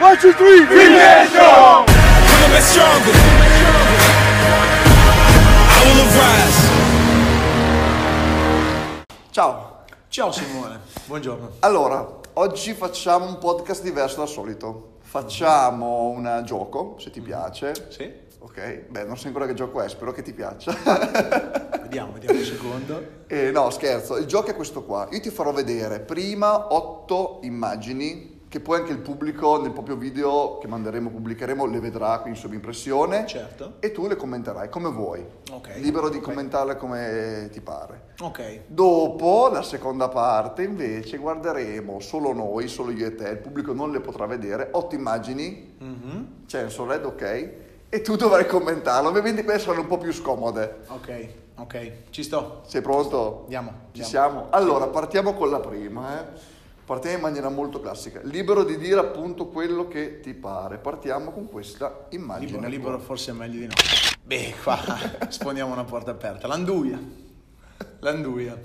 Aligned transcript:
One, 0.00 0.16
two, 0.18 0.32
three. 0.32 0.64
Creation! 0.66 1.84
Coming 1.84 2.52
back 2.52 2.62
stronger. 2.62 3.12
I 5.74 5.82
will 5.84 6.00
arise. 6.06 6.58
Ciao, 9.30 9.84
Ciao 10.08 10.30
Simone, 10.32 10.80
buongiorno. 11.06 11.50
allora, 11.60 12.20
oggi 12.34 12.74
facciamo 12.74 13.26
un 13.26 13.38
podcast 13.38 13.82
diverso 13.82 14.18
dal 14.18 14.28
solito. 14.28 14.96
Facciamo 15.02 16.08
un 16.08 16.42
gioco, 16.44 16.96
se 16.98 17.10
ti 17.10 17.20
piace. 17.20 17.72
Sì? 17.88 18.12
Ok, 18.40 18.86
beh, 18.88 19.04
non 19.04 19.16
so 19.16 19.26
ancora 19.26 19.46
che 19.46 19.54
gioco 19.54 19.80
è, 19.80 19.88
spero 19.88 20.12
che 20.12 20.22
ti 20.22 20.32
piaccia. 20.32 20.72
Vediamo, 21.82 22.12
vediamo 22.12 22.38
un 22.38 22.44
secondo. 22.44 23.06
Eh, 23.26 23.50
no, 23.50 23.70
scherzo, 23.70 24.16
il 24.16 24.26
gioco 24.26 24.50
è 24.50 24.54
questo 24.54 24.84
qua. 24.84 25.08
Io 25.10 25.20
ti 25.20 25.30
farò 25.30 25.52
vedere 25.52 26.00
prima 26.00 26.72
otto 26.74 27.40
immagini 27.42 28.37
che 28.48 28.60
poi 28.60 28.78
anche 28.78 28.92
il 28.92 28.98
pubblico 28.98 29.60
nel 29.60 29.72
proprio 29.72 29.96
video 29.96 30.56
che 30.58 30.66
manderemo, 30.68 31.10
pubblicheremo, 31.10 31.66
le 31.66 31.80
vedrà 31.80 32.18
quindi 32.20 32.38
sub 32.38 32.54
impressione. 32.54 33.26
Certo. 33.26 33.74
E 33.80 33.92
tu 33.92 34.06
le 34.06 34.16
commenterai 34.16 34.70
come 34.70 34.88
vuoi. 34.88 35.22
Ok. 35.52 35.72
Libero 35.76 36.08
di 36.08 36.16
Ok. 36.16 36.22
commentarle 36.22 36.76
come 36.76 37.48
ti 37.52 37.60
pare. 37.60 38.06
Ok, 38.20 38.60
Dopo, 38.66 39.48
la 39.52 39.62
seconda 39.62 40.08
parte, 40.08 40.62
invece, 40.62 41.18
guarderemo 41.18 42.00
solo 42.00 42.32
noi, 42.32 42.68
solo 42.68 42.90
io 42.90 43.06
e 43.06 43.14
te, 43.14 43.28
il 43.28 43.38
pubblico 43.38 43.72
non 43.74 43.90
le 43.92 44.00
potrà 44.00 44.24
vedere, 44.26 44.68
otto 44.72 44.94
immagini, 44.94 45.74
Mhm. 45.78 46.44
censored, 46.46 47.04
ok? 47.04 47.52
E 47.90 48.00
tu 48.00 48.16
dovrai 48.16 48.46
commentarlo, 48.46 49.08
ovviamente 49.10 49.44
queste 49.44 49.62
saranno 49.64 49.82
un 49.82 49.86
po' 49.88 49.98
più 49.98 50.12
scomode. 50.12 50.78
ok, 50.88 51.26
ok, 51.56 51.90
ci 52.10 52.22
sto. 52.22 52.62
Sei 52.66 52.80
pronto? 52.80 53.40
Andiamo, 53.44 53.68
Ci 53.92 54.00
andiamo. 54.02 54.08
siamo? 54.08 54.46
Allora, 54.50 54.86
partiamo 54.86 55.34
con 55.34 55.50
la 55.50 55.60
prima, 55.60 56.18
eh. 56.20 56.56
Partiamo 56.88 57.16
in 57.16 57.22
maniera 57.22 57.50
molto 57.50 57.80
classica. 57.82 58.18
Libero 58.22 58.64
di 58.64 58.78
dire 58.78 58.98
appunto 58.98 59.48
quello 59.48 59.88
che 59.88 60.20
ti 60.20 60.32
pare. 60.32 60.78
Partiamo 60.78 61.32
con 61.32 61.46
questa 61.46 62.06
immagine. 62.12 62.52
Libero, 62.52 62.68
libero 62.70 62.98
forse 62.98 63.32
è 63.32 63.34
meglio 63.34 63.58
di 63.60 63.66
no. 63.66 63.74
Beh, 64.22 64.54
qua 64.62 64.78
sfondiamo 65.28 65.70
una 65.70 65.84
porta 65.84 66.12
aperta. 66.12 66.46
L'anduia. 66.46 66.98
L'anduia. 67.98 68.58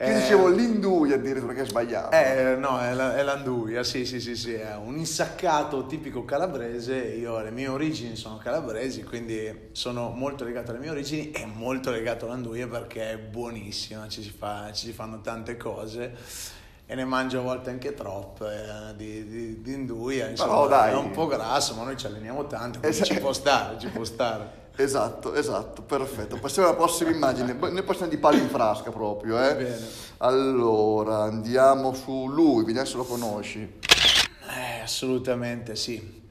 Io 0.00 0.14
dicevo 0.14 0.48
l'induia 0.48 1.14
addirittura 1.14 1.52
che 1.52 1.60
è 1.60 1.64
sbagliato. 1.64 2.10
Eh, 2.16 2.56
no, 2.56 2.80
è, 2.80 2.92
la- 2.92 3.16
è 3.16 3.22
l'anduia, 3.22 3.84
sì, 3.84 4.04
sì, 4.04 4.18
sì, 4.20 4.34
sì, 4.34 4.52
è 4.54 4.74
un 4.74 4.96
insaccato 4.96 5.86
tipico 5.86 6.24
calabrese. 6.24 6.96
Io 6.96 7.40
le 7.40 7.52
mie 7.52 7.68
origini 7.68 8.16
sono 8.16 8.38
calabresi, 8.38 9.04
quindi 9.04 9.68
sono 9.70 10.08
molto 10.10 10.42
legato 10.42 10.72
alle 10.72 10.80
mie 10.80 10.90
origini 10.90 11.30
e 11.30 11.46
molto 11.46 11.92
legato 11.92 12.26
all'anduia 12.26 12.66
perché 12.66 13.12
è 13.12 13.16
buonissima, 13.18 14.08
ci 14.08 14.24
si, 14.24 14.30
fa- 14.30 14.72
ci 14.72 14.86
si 14.86 14.92
fanno 14.92 15.20
tante 15.20 15.56
cose 15.56 16.58
e 16.90 16.96
ne 16.96 17.04
mangio 17.04 17.38
a 17.38 17.42
volte 17.42 17.70
anche 17.70 17.94
troppe 17.94 18.46
eh, 18.46 18.96
di, 18.96 19.24
di, 19.28 19.62
di 19.62 19.72
induia. 19.72 20.26
Insomma, 20.26 20.66
Però 20.66 20.82
è 20.82 20.94
un 20.96 21.12
po' 21.12 21.28
grasso, 21.28 21.74
ma 21.74 21.84
noi 21.84 21.96
ci 21.96 22.06
alleniamo 22.06 22.48
tanto, 22.48 22.80
quindi 22.80 22.98
Eh, 22.98 23.04
ci 23.04 23.20
può 23.20 23.32
stare, 23.32 23.78
ci 23.78 23.86
può 23.86 24.02
stare. 24.02 24.58
Esatto, 24.80 25.34
esatto, 25.34 25.82
perfetto. 25.82 26.38
Passiamo 26.38 26.68
alla 26.68 26.76
prossima 26.76 27.10
immagine. 27.10 27.52
Noi 27.52 27.82
passiamo 27.82 28.10
di 28.10 28.16
palla 28.16 28.38
in 28.38 28.48
frasca 28.48 28.90
proprio, 28.90 29.36
eh. 29.38 29.54
Bene. 29.54 29.86
Allora, 30.18 31.18
andiamo 31.24 31.92
su 31.92 32.28
lui, 32.28 32.64
vediamo 32.64 32.86
se 32.86 32.96
lo 32.96 33.04
conosci. 33.04 33.60
Eh, 33.60 34.80
assolutamente 34.80 35.76
sì. 35.76 36.22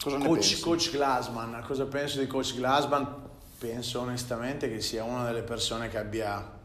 Cosa 0.00 0.18
ne 0.18 0.24
Coach, 0.24 0.38
pensi? 0.38 0.60
Coach 0.60 0.90
Glassman, 0.92 1.64
cosa 1.66 1.84
penso 1.86 2.20
di 2.20 2.28
Coach 2.28 2.54
Glassman? 2.54 3.24
Penso 3.58 4.00
onestamente 4.02 4.70
che 4.70 4.80
sia 4.80 5.02
una 5.02 5.24
delle 5.24 5.42
persone 5.42 5.88
che 5.88 5.98
abbia 5.98 6.55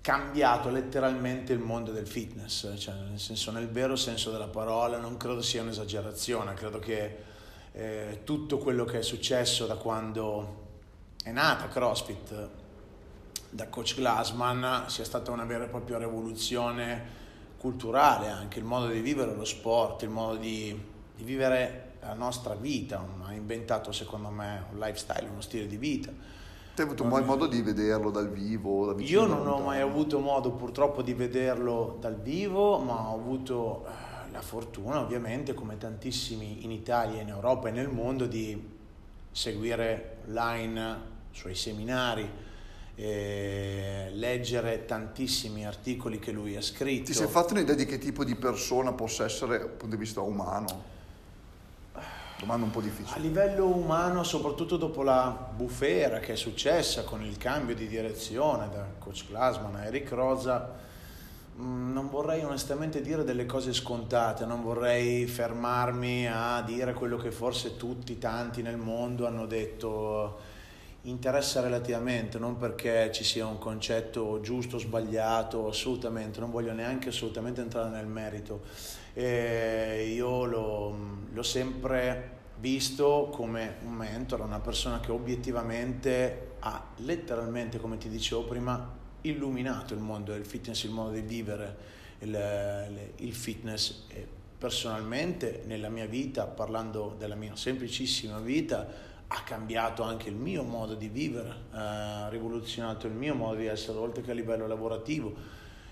cambiato 0.00 0.70
letteralmente 0.70 1.52
il 1.52 1.58
mondo 1.58 1.92
del 1.92 2.06
fitness, 2.06 2.76
cioè 2.78 2.94
nel 2.94 3.18
senso 3.18 3.50
nel 3.50 3.68
vero 3.68 3.96
senso 3.96 4.30
della 4.30 4.48
parola, 4.48 4.98
non 4.98 5.16
credo 5.16 5.42
sia 5.42 5.62
un'esagerazione, 5.62 6.54
credo 6.54 6.78
che 6.78 7.16
eh, 7.72 8.20
tutto 8.24 8.58
quello 8.58 8.84
che 8.84 8.98
è 8.98 9.02
successo 9.02 9.66
da 9.66 9.76
quando 9.76 10.68
è 11.22 11.30
nata 11.30 11.68
CrossFit 11.68 12.48
da 13.50 13.68
Coach 13.68 13.96
Glassman 13.96 14.84
sia 14.88 15.04
stata 15.04 15.30
una 15.32 15.44
vera 15.44 15.64
e 15.64 15.68
propria 15.68 15.98
rivoluzione 15.98 17.18
culturale, 17.58 18.28
anche 18.28 18.58
il 18.58 18.64
modo 18.64 18.86
di 18.86 19.00
vivere 19.00 19.34
lo 19.34 19.44
sport, 19.44 20.02
il 20.02 20.08
modo 20.08 20.36
di, 20.36 20.80
di 21.14 21.24
vivere 21.24 21.88
la 22.00 22.14
nostra 22.14 22.54
vita, 22.54 23.04
ha 23.22 23.32
inventato 23.32 23.92
secondo 23.92 24.30
me 24.30 24.64
un 24.72 24.78
lifestyle, 24.78 25.28
uno 25.28 25.42
stile 25.42 25.66
di 25.66 25.76
vita. 25.76 26.10
Te 26.80 26.86
hai 26.86 26.92
avuto 26.92 27.04
mai 27.04 27.22
modo 27.22 27.46
di 27.46 27.60
vederlo 27.60 28.10
dal 28.10 28.30
vivo? 28.30 28.86
Da 28.86 28.94
vicino, 28.94 29.20
Io 29.20 29.26
non 29.26 29.46
ho 29.46 29.58
mai 29.58 29.82
avuto 29.82 30.18
modo 30.18 30.52
purtroppo 30.52 31.02
di 31.02 31.12
vederlo 31.12 31.98
dal 32.00 32.18
vivo, 32.18 32.78
ma 32.78 33.10
ho 33.10 33.14
avuto 33.16 33.84
eh, 33.84 34.30
la 34.32 34.40
fortuna 34.40 35.00
ovviamente, 35.00 35.52
come 35.52 35.76
tantissimi 35.76 36.64
in 36.64 36.70
Italia, 36.70 37.20
in 37.20 37.28
Europa 37.28 37.68
e 37.68 37.72
nel 37.72 37.90
mondo, 37.90 38.24
di 38.24 38.58
seguire 39.30 40.20
online 40.26 41.00
i 41.30 41.36
suoi 41.36 41.54
seminari, 41.54 42.26
eh, 42.94 44.08
leggere 44.14 44.86
tantissimi 44.86 45.66
articoli 45.66 46.18
che 46.18 46.32
lui 46.32 46.56
ha 46.56 46.62
scritto. 46.62 47.04
Ti 47.04 47.12
sei 47.12 47.26
fatto 47.26 47.52
un'idea 47.52 47.74
di 47.74 47.84
che 47.84 47.98
tipo 47.98 48.24
di 48.24 48.36
persona 48.36 48.94
possa 48.94 49.24
essere 49.24 49.58
dal 49.58 49.68
punto 49.68 49.96
di 49.96 50.00
vista 50.00 50.22
umano? 50.22 50.98
Domanda 52.40 52.64
un 52.64 52.70
po' 52.70 52.78
A 52.78 52.82
difficile. 52.82 53.20
livello 53.20 53.66
umano, 53.66 54.22
soprattutto 54.24 54.78
dopo 54.78 55.02
la 55.02 55.50
bufera 55.54 56.20
che 56.20 56.32
è 56.32 56.36
successa 56.36 57.04
con 57.04 57.22
il 57.22 57.36
cambio 57.36 57.74
di 57.74 57.86
direzione 57.86 58.68
da 58.70 58.86
coach 58.98 59.26
Glassman 59.28 59.74
a 59.74 59.84
Eric 59.84 60.10
Rosa, 60.12 60.72
mh, 61.54 61.92
non 61.92 62.08
vorrei 62.08 62.42
onestamente 62.42 63.02
dire 63.02 63.24
delle 63.24 63.44
cose 63.44 63.74
scontate, 63.74 64.46
non 64.46 64.62
vorrei 64.62 65.26
fermarmi 65.26 66.28
a 66.28 66.62
dire 66.62 66.94
quello 66.94 67.18
che 67.18 67.30
forse 67.30 67.76
tutti, 67.76 68.18
tanti 68.18 68.62
nel 68.62 68.78
mondo 68.78 69.26
hanno 69.26 69.44
detto. 69.44 70.49
Interessa 71.04 71.62
relativamente, 71.62 72.38
non 72.38 72.58
perché 72.58 73.10
ci 73.10 73.24
sia 73.24 73.46
un 73.46 73.56
concetto 73.56 74.40
giusto 74.42 74.76
o 74.76 74.78
sbagliato, 74.78 75.66
assolutamente, 75.66 76.40
non 76.40 76.50
voglio 76.50 76.74
neanche 76.74 77.08
assolutamente 77.08 77.62
entrare 77.62 77.88
nel 77.88 78.06
merito. 78.06 78.60
E 79.14 80.12
io 80.14 80.44
l'ho, 80.44 80.94
l'ho 81.32 81.42
sempre 81.42 82.38
visto 82.58 83.30
come 83.32 83.76
un 83.84 83.92
mentore, 83.92 84.42
una 84.42 84.60
persona 84.60 85.00
che 85.00 85.10
obiettivamente 85.10 86.56
ha 86.58 86.84
letteralmente, 86.96 87.80
come 87.80 87.96
ti 87.96 88.10
dicevo 88.10 88.42
prima, 88.42 88.98
illuminato 89.22 89.94
il 89.94 90.00
mondo 90.00 90.32
del 90.32 90.44
fitness, 90.44 90.82
il 90.82 90.90
modo 90.90 91.12
di 91.12 91.22
vivere 91.22 91.76
il- 92.18 93.12
il 93.16 93.32
fitness. 93.32 94.04
E 94.08 94.26
personalmente 94.58 95.62
nella 95.64 95.88
mia 95.88 96.06
vita, 96.06 96.44
parlando 96.44 97.14
della 97.18 97.36
mia 97.36 97.56
semplicissima 97.56 98.38
vita, 98.38 99.08
ha 99.32 99.42
cambiato 99.44 100.02
anche 100.02 100.28
il 100.28 100.34
mio 100.34 100.64
modo 100.64 100.94
di 100.94 101.08
vivere, 101.08 101.54
ha 101.70 102.28
rivoluzionato 102.28 103.06
il 103.06 103.12
mio 103.12 103.34
modo 103.34 103.56
di 103.56 103.66
essere, 103.66 103.96
oltre 103.96 104.22
che 104.22 104.32
a 104.32 104.34
livello 104.34 104.66
lavorativo, 104.66 105.32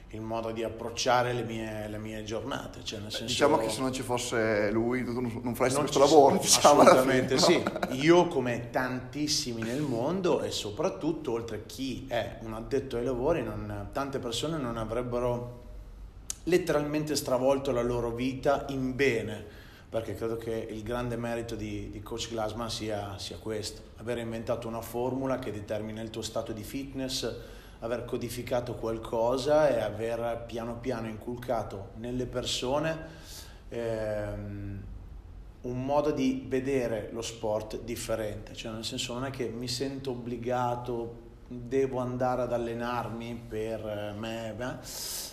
il 0.08 0.20
modo 0.20 0.50
di 0.50 0.64
approcciare 0.64 1.32
le 1.32 1.44
mie, 1.44 1.86
le 1.88 1.98
mie 1.98 2.24
giornate. 2.24 2.80
Cioè 2.82 2.98
senso, 3.02 3.24
Diciamo 3.24 3.58
che 3.58 3.68
se 3.68 3.80
non 3.80 3.92
ci 3.92 4.02
fosse 4.02 4.72
lui 4.72 5.04
tu 5.04 5.12
non, 5.20 5.54
faresti 5.54 5.78
questo 5.78 6.00
lavoro, 6.00 6.36
diciamo. 6.42 6.80
assolutamente 6.80 7.38
sì. 7.38 7.62
Io 7.90 8.26
come 8.26 8.70
tantissimi 8.70 9.62
nel 9.62 9.82
mondo 9.82 10.42
e 10.42 10.50
soprattutto 10.50 11.30
oltre 11.30 11.58
a 11.58 11.60
chi 11.64 12.06
è 12.08 12.38
un 12.40 12.54
addetto 12.54 12.96
ai 12.96 13.04
lavori, 13.04 13.44
non- 13.44 13.90
tante 13.92 14.18
persone 14.18 14.56
non 14.58 14.76
avrebbero 14.78 15.66
letteralmente 16.44 17.14
stravolto 17.14 17.70
la 17.70 17.82
loro 17.82 18.10
vita 18.10 18.64
in 18.70 18.96
bene, 18.96 19.57
perché 19.88 20.14
credo 20.14 20.36
che 20.36 20.66
il 20.70 20.82
grande 20.82 21.16
merito 21.16 21.54
di, 21.54 21.90
di 21.90 22.00
Coach 22.00 22.28
Glassman 22.28 22.70
sia, 22.70 23.18
sia 23.18 23.38
questo, 23.38 23.80
aver 23.96 24.18
inventato 24.18 24.68
una 24.68 24.82
formula 24.82 25.38
che 25.38 25.50
determina 25.50 26.02
il 26.02 26.10
tuo 26.10 26.22
stato 26.22 26.52
di 26.52 26.62
fitness, 26.62 27.34
aver 27.80 28.04
codificato 28.04 28.74
qualcosa 28.74 29.68
e 29.68 29.80
aver 29.80 30.44
piano 30.46 30.78
piano 30.78 31.08
inculcato 31.08 31.90
nelle 31.96 32.26
persone 32.26 32.96
ehm, 33.68 34.82
un 35.60 35.84
modo 35.84 36.10
di 36.10 36.44
vedere 36.48 37.08
lo 37.12 37.22
sport 37.22 37.80
differente, 37.80 38.54
cioè 38.54 38.72
nel 38.72 38.84
senso 38.84 39.14
non 39.14 39.24
è 39.24 39.30
che 39.30 39.48
mi 39.48 39.68
sento 39.68 40.10
obbligato, 40.10 41.26
devo 41.48 41.98
andare 41.98 42.42
ad 42.42 42.52
allenarmi 42.52 43.44
per 43.48 43.80
eh, 43.86 44.12
me, 44.18 44.54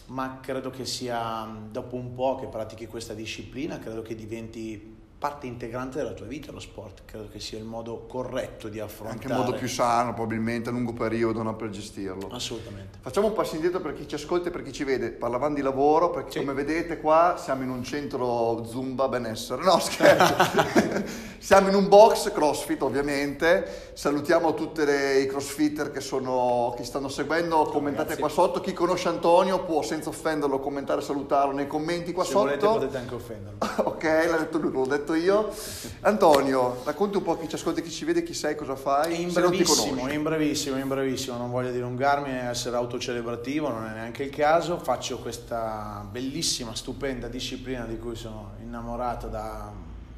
ma 0.07 0.39
credo 0.41 0.69
che 0.69 0.85
sia 0.85 1.45
dopo 1.69 1.95
un 1.97 2.13
po' 2.13 2.35
che 2.35 2.47
pratichi 2.47 2.87
questa 2.87 3.13
disciplina, 3.13 3.79
credo 3.79 4.01
che 4.01 4.15
diventi 4.15 4.94
parte 5.17 5.47
integrante 5.47 5.97
della 5.97 6.11
tua 6.11 6.25
vita 6.25 6.51
lo 6.51 6.59
sport, 6.59 7.01
credo 7.05 7.29
che 7.31 7.39
sia 7.39 7.57
il 7.57 7.63
modo 7.63 8.05
corretto 8.07 8.67
di 8.67 8.79
affrontare. 8.79 9.13
Anche 9.23 9.27
in 9.31 9.33
modo 9.39 9.53
più 9.53 9.67
sano, 9.67 10.13
probabilmente 10.13 10.69
a 10.69 10.71
lungo 10.71 10.93
periodo, 10.93 11.41
no, 11.41 11.55
per 11.55 11.69
gestirlo. 11.69 12.27
Assolutamente. 12.31 12.97
Facciamo 13.01 13.27
un 13.27 13.33
passo 13.33 13.55
indietro 13.55 13.79
per 13.79 13.93
chi 13.93 14.07
ci 14.07 14.15
ascolta 14.15 14.49
e 14.49 14.51
per 14.51 14.61
chi 14.61 14.71
ci 14.73 14.83
vede. 14.83 15.11
Parlavamo 15.11 15.55
di 15.55 15.61
lavoro, 15.61 16.09
perché 16.09 16.31
Sì. 16.31 16.39
come 16.39 16.53
vedete 16.53 16.99
qua 16.99 17.35
siamo 17.37 17.63
in 17.63 17.69
un 17.69 17.83
centro 17.83 18.63
Zumba 18.65 19.07
benessere. 19.07 19.63
No, 19.63 19.79
scherzo. 19.79 20.35
siamo 21.39 21.69
in 21.69 21.75
un 21.75 21.87
box 21.87 22.31
CrossFit, 22.31 22.81
ovviamente. 22.81 23.91
Salutiamo 23.93 24.53
tutti 24.53 24.81
i 24.81 25.25
crossfitter 25.27 25.91
che, 25.91 26.01
sono, 26.01 26.73
che 26.75 26.83
stanno 26.83 27.07
seguendo. 27.07 27.63
Commentate 27.63 28.15
Grazie. 28.15 28.19
qua 28.21 28.29
sotto. 28.29 28.59
Chi 28.59 28.73
conosce 28.73 29.07
Antonio 29.07 29.63
può 29.63 29.81
senza 29.81 30.09
offenderlo 30.09 30.59
commentare 30.59 31.01
salutarlo 31.01 31.53
nei 31.53 31.67
commenti 31.67 32.11
qua 32.11 32.23
Se 32.23 32.31
sotto. 32.31 32.43
volete 32.43 32.65
potete 32.67 32.97
anche 32.97 33.15
offenderlo. 33.15 33.57
Ok, 33.95 34.03
l'ha 34.03 34.37
detto 34.37 34.57
lui, 34.57 34.71
l'ho 34.71 34.85
detto 34.85 35.04
detto 35.05 35.13
io. 35.13 35.53
Antonio, 36.01 36.81
racconti 36.83 37.17
un 37.17 37.23
po' 37.23 37.33
a 37.33 37.37
chi 37.37 37.47
ci 37.47 37.55
ascolta, 37.55 37.81
chi 37.81 37.91
ci 37.91 38.03
vede, 38.03 38.23
chi 38.23 38.33
sei, 38.33 38.55
cosa 38.55 38.75
fai, 38.75 39.21
In 39.21 39.31
brevissimo, 39.31 40.09
in 40.09 40.23
brevissimo, 40.23 40.77
in 40.77 40.87
brevissimo, 40.87 41.37
non 41.37 41.51
voglio 41.51 41.71
dilungarmi 41.71 42.31
essere 42.31 42.75
autocelebrativo, 42.75 43.69
non 43.69 43.85
è 43.85 43.93
neanche 43.93 44.23
il 44.23 44.31
caso. 44.31 44.79
Faccio 44.79 45.19
questa 45.19 46.05
bellissima, 46.09 46.75
stupenda 46.75 47.27
disciplina 47.27 47.85
di 47.85 47.97
cui 47.99 48.15
sono 48.15 48.53
innamorato 48.61 49.27
da 49.27 49.71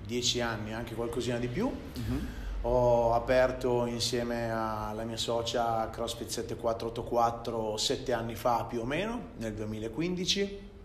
dieci 0.05 0.39
anni, 0.39 0.73
anche 0.73 0.95
qualcosina 0.95 1.37
di 1.37 1.47
più. 1.47 1.69
Mhm. 1.69 2.27
Ho 2.61 3.13
aperto 3.13 3.85
insieme 3.85 4.49
alla 4.51 5.03
mia 5.03 5.15
socia 5.15 5.89
CrossFit 5.91 6.27
7484 6.27 7.77
sette 7.77 8.13
anni 8.13 8.35
fa 8.35 8.65
più 8.67 8.81
o 8.81 8.85
meno, 8.85 9.21
nel 9.37 9.53
2015 9.53 10.75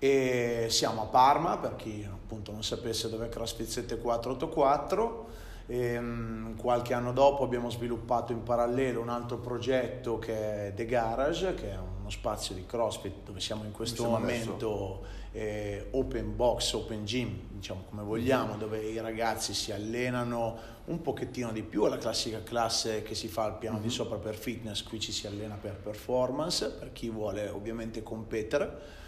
e 0.00 0.66
siamo 0.70 1.02
a 1.02 1.06
Parma 1.06 1.58
per 1.58 1.76
chi 1.76 2.04
appunto 2.10 2.50
non 2.50 2.64
sapesse 2.64 3.08
dove 3.08 3.26
è 3.26 3.28
CrossFit 3.28 3.68
7484 3.68 5.40
Ehm, 5.72 6.56
qualche 6.56 6.94
anno 6.94 7.12
dopo 7.12 7.44
abbiamo 7.44 7.70
sviluppato 7.70 8.32
in 8.32 8.42
parallelo 8.42 9.00
un 9.00 9.08
altro 9.08 9.38
progetto 9.38 10.18
che 10.18 10.66
è 10.66 10.72
The 10.74 10.84
Garage 10.84 11.54
che 11.54 11.70
è 11.70 11.76
uno 11.76 12.10
spazio 12.10 12.56
di 12.56 12.66
CrossFit 12.66 13.22
dove 13.24 13.38
siamo 13.38 13.62
in 13.62 13.70
questo 13.70 14.02
siamo 14.02 14.18
momento 14.18 15.04
eh, 15.30 15.86
open 15.92 16.34
box, 16.34 16.72
open 16.72 17.04
gym 17.04 17.38
diciamo 17.50 17.84
come 17.88 18.02
vogliamo 18.02 18.56
dove 18.56 18.80
i 18.80 18.98
ragazzi 18.98 19.54
si 19.54 19.70
allenano 19.70 20.58
un 20.86 21.00
pochettino 21.02 21.52
di 21.52 21.62
più 21.62 21.84
alla 21.84 21.98
classica 21.98 22.42
classe 22.42 23.04
che 23.04 23.14
si 23.14 23.28
fa 23.28 23.44
al 23.44 23.56
piano 23.56 23.78
di 23.78 23.90
sopra 23.90 24.16
per 24.16 24.34
fitness 24.34 24.82
qui 24.82 24.98
ci 24.98 25.12
si 25.12 25.28
allena 25.28 25.54
per 25.54 25.76
performance 25.76 26.68
per 26.68 26.90
chi 26.90 27.08
vuole 27.08 27.48
ovviamente 27.48 28.02
competere 28.02 28.98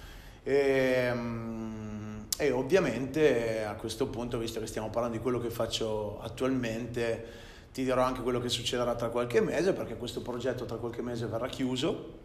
e, 0.43 1.11
mm, 1.13 2.21
e 2.39 2.51
ovviamente 2.51 3.65
a 3.65 3.75
questo 3.75 4.07
punto, 4.09 4.39
visto 4.39 4.61
che 4.61 4.67
stiamo 4.67 4.91
parlando 4.91 5.17
di 5.17 5.23
quello 5.23 5.39
che 5.39 5.51
faccio 5.51 6.21
attualmente, 6.21 7.41
ti 7.73 7.85
dirò 7.85 8.03
anche 8.03 8.23
quello 8.23 8.41
che 8.41 8.49
succederà 8.49 8.95
tra 8.95 9.09
qualche 9.09 9.41
mese, 9.41 9.73
perché 9.73 9.97
questo 9.97 10.21
progetto 10.21 10.65
tra 10.65 10.77
qualche 10.77 11.03
mese 11.03 11.27
verrà 11.27 11.49
chiuso. 11.49 12.21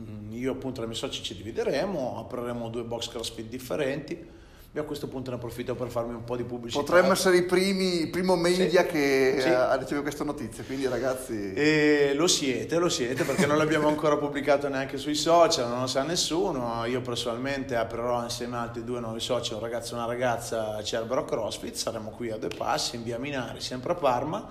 Mm, 0.00 0.32
Io 0.32 0.52
appunto 0.52 0.80
e 0.80 0.82
le 0.82 0.88
mie 0.88 0.96
soci 0.96 1.22
ci 1.22 1.34
divideremo, 1.34 2.18
apriremo 2.18 2.68
due 2.68 2.82
box 2.82 3.08
CrossFit 3.08 3.48
differenti. 3.48 4.44
E 4.76 4.80
a 4.80 4.82
questo 4.82 5.08
punto 5.08 5.30
ne 5.30 5.36
approfitto 5.36 5.74
per 5.74 5.88
farmi 5.88 6.12
un 6.12 6.22
po' 6.22 6.36
di 6.36 6.44
pubblicità. 6.44 6.82
Potremmo 6.84 7.12
essere 7.12 7.38
i 7.38 7.44
primi, 7.44 8.02
il 8.02 8.10
primo 8.10 8.36
media 8.36 8.82
Sì. 8.82 8.88
che 8.88 9.36
Sì. 9.40 9.48
eh, 9.48 9.54
ha 9.54 9.72
ricevuto 9.72 10.02
questa 10.02 10.22
notizia, 10.22 10.64
quindi 10.64 10.86
ragazzi... 10.86 11.54
E 11.54 12.12
lo 12.14 12.26
siete, 12.26 12.76
lo 12.76 12.90
siete 12.90 13.24
perché 13.24 13.46
non 13.46 13.56
l'abbiamo 13.56 13.88
ancora 13.88 14.18
pubblicato 14.18 14.68
neanche 14.68 14.98
sui 14.98 15.14
social, 15.14 15.66
non 15.70 15.80
lo 15.80 15.86
sa 15.86 16.02
nessuno. 16.02 16.84
Io 16.84 17.00
personalmente 17.00 17.74
aprirò 17.74 18.22
insieme 18.22 18.56
a 18.56 18.60
altri 18.60 18.84
due 18.84 19.00
nuovi 19.00 19.18
soci, 19.18 19.54
un 19.54 19.60
ragazzo 19.60 19.94
e 19.94 19.96
una 19.96 20.06
ragazza, 20.06 20.82
Cerbero 20.82 21.24
CrossFit. 21.24 21.74
Saremo 21.74 22.10
qui 22.10 22.30
a 22.30 22.36
due 22.36 22.50
passi 22.54 22.96
in 22.96 23.02
via 23.02 23.18
Minari, 23.18 23.62
sempre 23.62 23.92
a 23.92 23.94
Parma. 23.94 24.46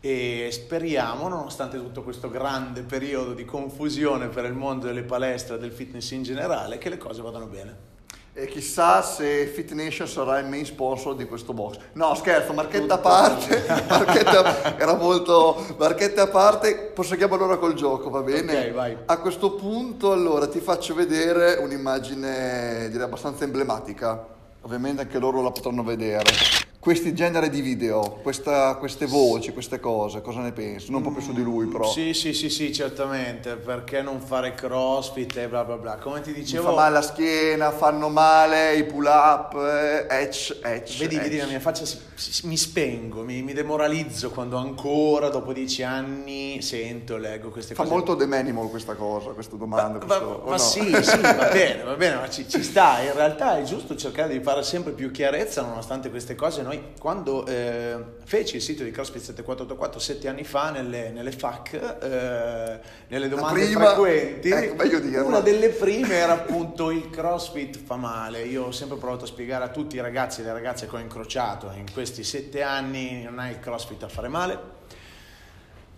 E 0.00 0.48
speriamo, 0.50 1.28
nonostante 1.28 1.76
tutto 1.76 2.02
questo 2.02 2.28
grande 2.28 2.82
periodo 2.82 3.32
di 3.32 3.44
confusione 3.44 4.26
per 4.26 4.44
il 4.44 4.54
mondo 4.54 4.86
delle 4.86 5.02
palestre 5.02 5.54
e 5.54 5.58
del 5.60 5.70
fitness 5.70 6.10
in 6.10 6.24
generale, 6.24 6.78
che 6.78 6.88
le 6.88 6.98
cose 6.98 7.22
vadano 7.22 7.46
bene. 7.46 7.96
E 8.40 8.46
chissà 8.46 9.02
se 9.02 9.46
Fit 9.46 9.72
Nation 9.72 10.06
sarà 10.06 10.38
il 10.38 10.46
main 10.46 10.64
sponsor 10.64 11.16
di 11.16 11.24
questo 11.24 11.52
box. 11.52 11.76
No, 11.94 12.14
scherzo, 12.14 12.52
marchetta 12.52 12.94
a 12.94 12.98
parte, 12.98 13.64
marchetta, 13.66 14.78
era 14.78 14.94
molto 14.94 15.66
marchetta 15.76 16.22
a 16.22 16.26
parte, 16.28 16.92
proseguiamo 16.94 17.34
allora 17.34 17.56
col 17.56 17.74
gioco, 17.74 18.10
va 18.10 18.20
bene? 18.20 18.66
Ok, 18.66 18.72
vai. 18.72 18.96
A 19.06 19.18
questo 19.18 19.54
punto 19.54 20.12
allora 20.12 20.46
ti 20.46 20.60
faccio 20.60 20.94
vedere 20.94 21.54
un'immagine 21.54 22.88
direi 22.90 23.06
abbastanza 23.06 23.42
emblematica, 23.42 24.24
ovviamente 24.60 25.02
anche 25.02 25.18
loro 25.18 25.42
la 25.42 25.50
potranno 25.50 25.82
vedere. 25.82 26.30
Questi 26.80 27.12
genere 27.12 27.50
di 27.50 27.60
video, 27.60 28.20
questa- 28.22 28.76
queste 28.76 29.06
voci, 29.06 29.52
queste 29.52 29.80
cose, 29.80 30.20
cosa 30.22 30.38
ne 30.40 30.52
pensi? 30.52 30.92
Non 30.92 31.02
proprio 31.02 31.20
su 31.22 31.32
di 31.32 31.42
lui 31.42 31.66
però. 31.66 31.90
Sì, 31.90 32.14
sì, 32.14 32.32
sì, 32.32 32.48
sì, 32.48 32.72
certamente. 32.72 33.56
Perché 33.56 34.00
non 34.00 34.20
fare 34.20 34.54
crossfit 34.54 35.36
e 35.38 35.48
bla 35.48 35.64
bla 35.64 35.76
bla. 35.76 35.96
Come 35.96 36.20
ti 36.20 36.30
Mi 36.30 36.36
dicevo, 36.36 36.68
fa 36.68 36.74
male 36.74 36.92
la 36.94 37.02
schiena, 37.02 37.72
fanno 37.72 38.08
male 38.08 38.76
i 38.76 38.84
pull 38.84 39.06
up, 39.06 39.54
eh, 39.56 40.06
etch, 40.22 40.56
etch. 40.62 40.98
Vedi, 40.98 41.16
etch. 41.16 41.22
vedi 41.24 41.36
la 41.38 41.46
mia 41.46 41.58
faccia, 41.58 41.84
si- 41.84 41.98
si- 42.14 42.46
mi 42.46 42.56
spengo, 42.56 43.22
mi, 43.22 43.42
mi 43.42 43.52
demoralizzo 43.54 44.30
quando 44.30 44.56
ancora 44.56 45.30
dopo 45.30 45.52
dieci 45.52 45.82
anni 45.82 46.62
sento 46.62 47.16
leggo 47.16 47.50
queste 47.50 47.74
Fa 47.74 47.82
cose. 47.82 47.94
molto 47.94 48.14
The 48.14 48.26
Manimal 48.26 48.70
questa 48.70 48.94
cosa, 48.94 49.30
questa 49.30 49.56
domanda. 49.56 49.98
Ma, 49.98 50.04
questo- 50.04 50.42
ma- 50.44 50.50
ma 50.50 50.56
no? 50.56 50.58
sì, 50.58 51.02
sì, 51.02 51.20
va 51.20 51.48
bene, 51.52 51.82
va 51.82 51.94
bene, 51.96 52.14
ma 52.14 52.30
ci, 52.30 52.48
ci 52.48 52.62
sta. 52.62 53.00
In 53.00 53.12
realtà 53.14 53.58
è 53.58 53.64
giusto 53.64 53.96
cercare 53.96 54.32
di 54.32 54.40
fare 54.42 54.62
sempre 54.62 54.92
più 54.92 55.10
chiarezza 55.10 55.60
nonostante 55.62 56.08
queste 56.08 56.36
cose. 56.36 56.66
Noi 56.68 56.92
quando 57.00 57.46
eh, 57.46 57.96
feci 58.24 58.56
il 58.56 58.62
sito 58.62 58.84
di 58.84 58.90
CrossFit 58.90 59.22
7484 59.22 59.98
sette 59.98 60.28
anni 60.28 60.44
fa 60.44 60.70
nelle, 60.70 61.08
nelle 61.08 61.32
FAC, 61.32 61.72
eh, 61.72 62.80
nelle 63.08 63.28
domande 63.28 63.64
prima- 63.64 63.86
frequenti, 63.86 64.50
ecco, 64.50 65.24
una 65.24 65.40
delle 65.40 65.70
prime 65.70 66.12
era 66.12 66.34
appunto 66.34 66.90
il 66.90 67.08
CrossFit 67.08 67.78
fa 67.78 67.96
male. 67.96 68.42
Io 68.42 68.64
ho 68.64 68.70
sempre 68.70 68.98
provato 68.98 69.24
a 69.24 69.26
spiegare 69.26 69.64
a 69.64 69.68
tutti 69.68 69.96
i 69.96 70.00
ragazzi 70.00 70.42
e 70.42 70.44
le 70.44 70.52
ragazze 70.52 70.86
che 70.86 70.96
ho 70.96 70.98
incrociato 70.98 71.72
in 71.74 71.90
questi 71.90 72.22
sette 72.22 72.60
anni 72.60 73.22
non 73.22 73.40
è 73.40 73.48
il 73.48 73.60
CrossFit 73.60 74.02
a 74.02 74.08
fare 74.08 74.28
male, 74.28 74.58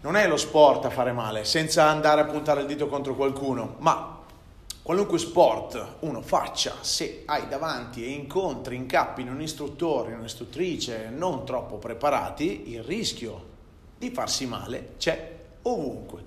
non 0.03 0.15
è 0.15 0.29
lo 0.29 0.37
sport 0.37 0.85
a 0.85 0.91
fare 0.91 1.11
male, 1.11 1.43
senza 1.43 1.89
andare 1.89 2.21
a 2.21 2.27
puntare 2.27 2.61
il 2.61 2.69
dito 2.69 2.87
contro 2.87 3.17
qualcuno, 3.17 3.75
ma 3.79 4.20
qualunque 4.91 5.19
sport 5.19 5.99
uno 6.01 6.21
faccia, 6.21 6.75
se 6.81 7.23
hai 7.27 7.47
davanti 7.47 8.05
e 8.05 8.09
incontri, 8.09 8.75
incappi 8.75 9.21
in 9.21 9.31
un 9.31 9.41
istruttore, 9.41 10.11
in 10.11 10.19
un'istruttrice 10.19 11.11
non 11.11 11.47
troppo 11.47 11.77
preparati, 11.77 12.73
il 12.73 12.83
rischio 12.83 13.45
di 13.97 14.11
farsi 14.11 14.47
male 14.47 14.95
c'è 14.99 15.39
ovunque. 15.63 16.25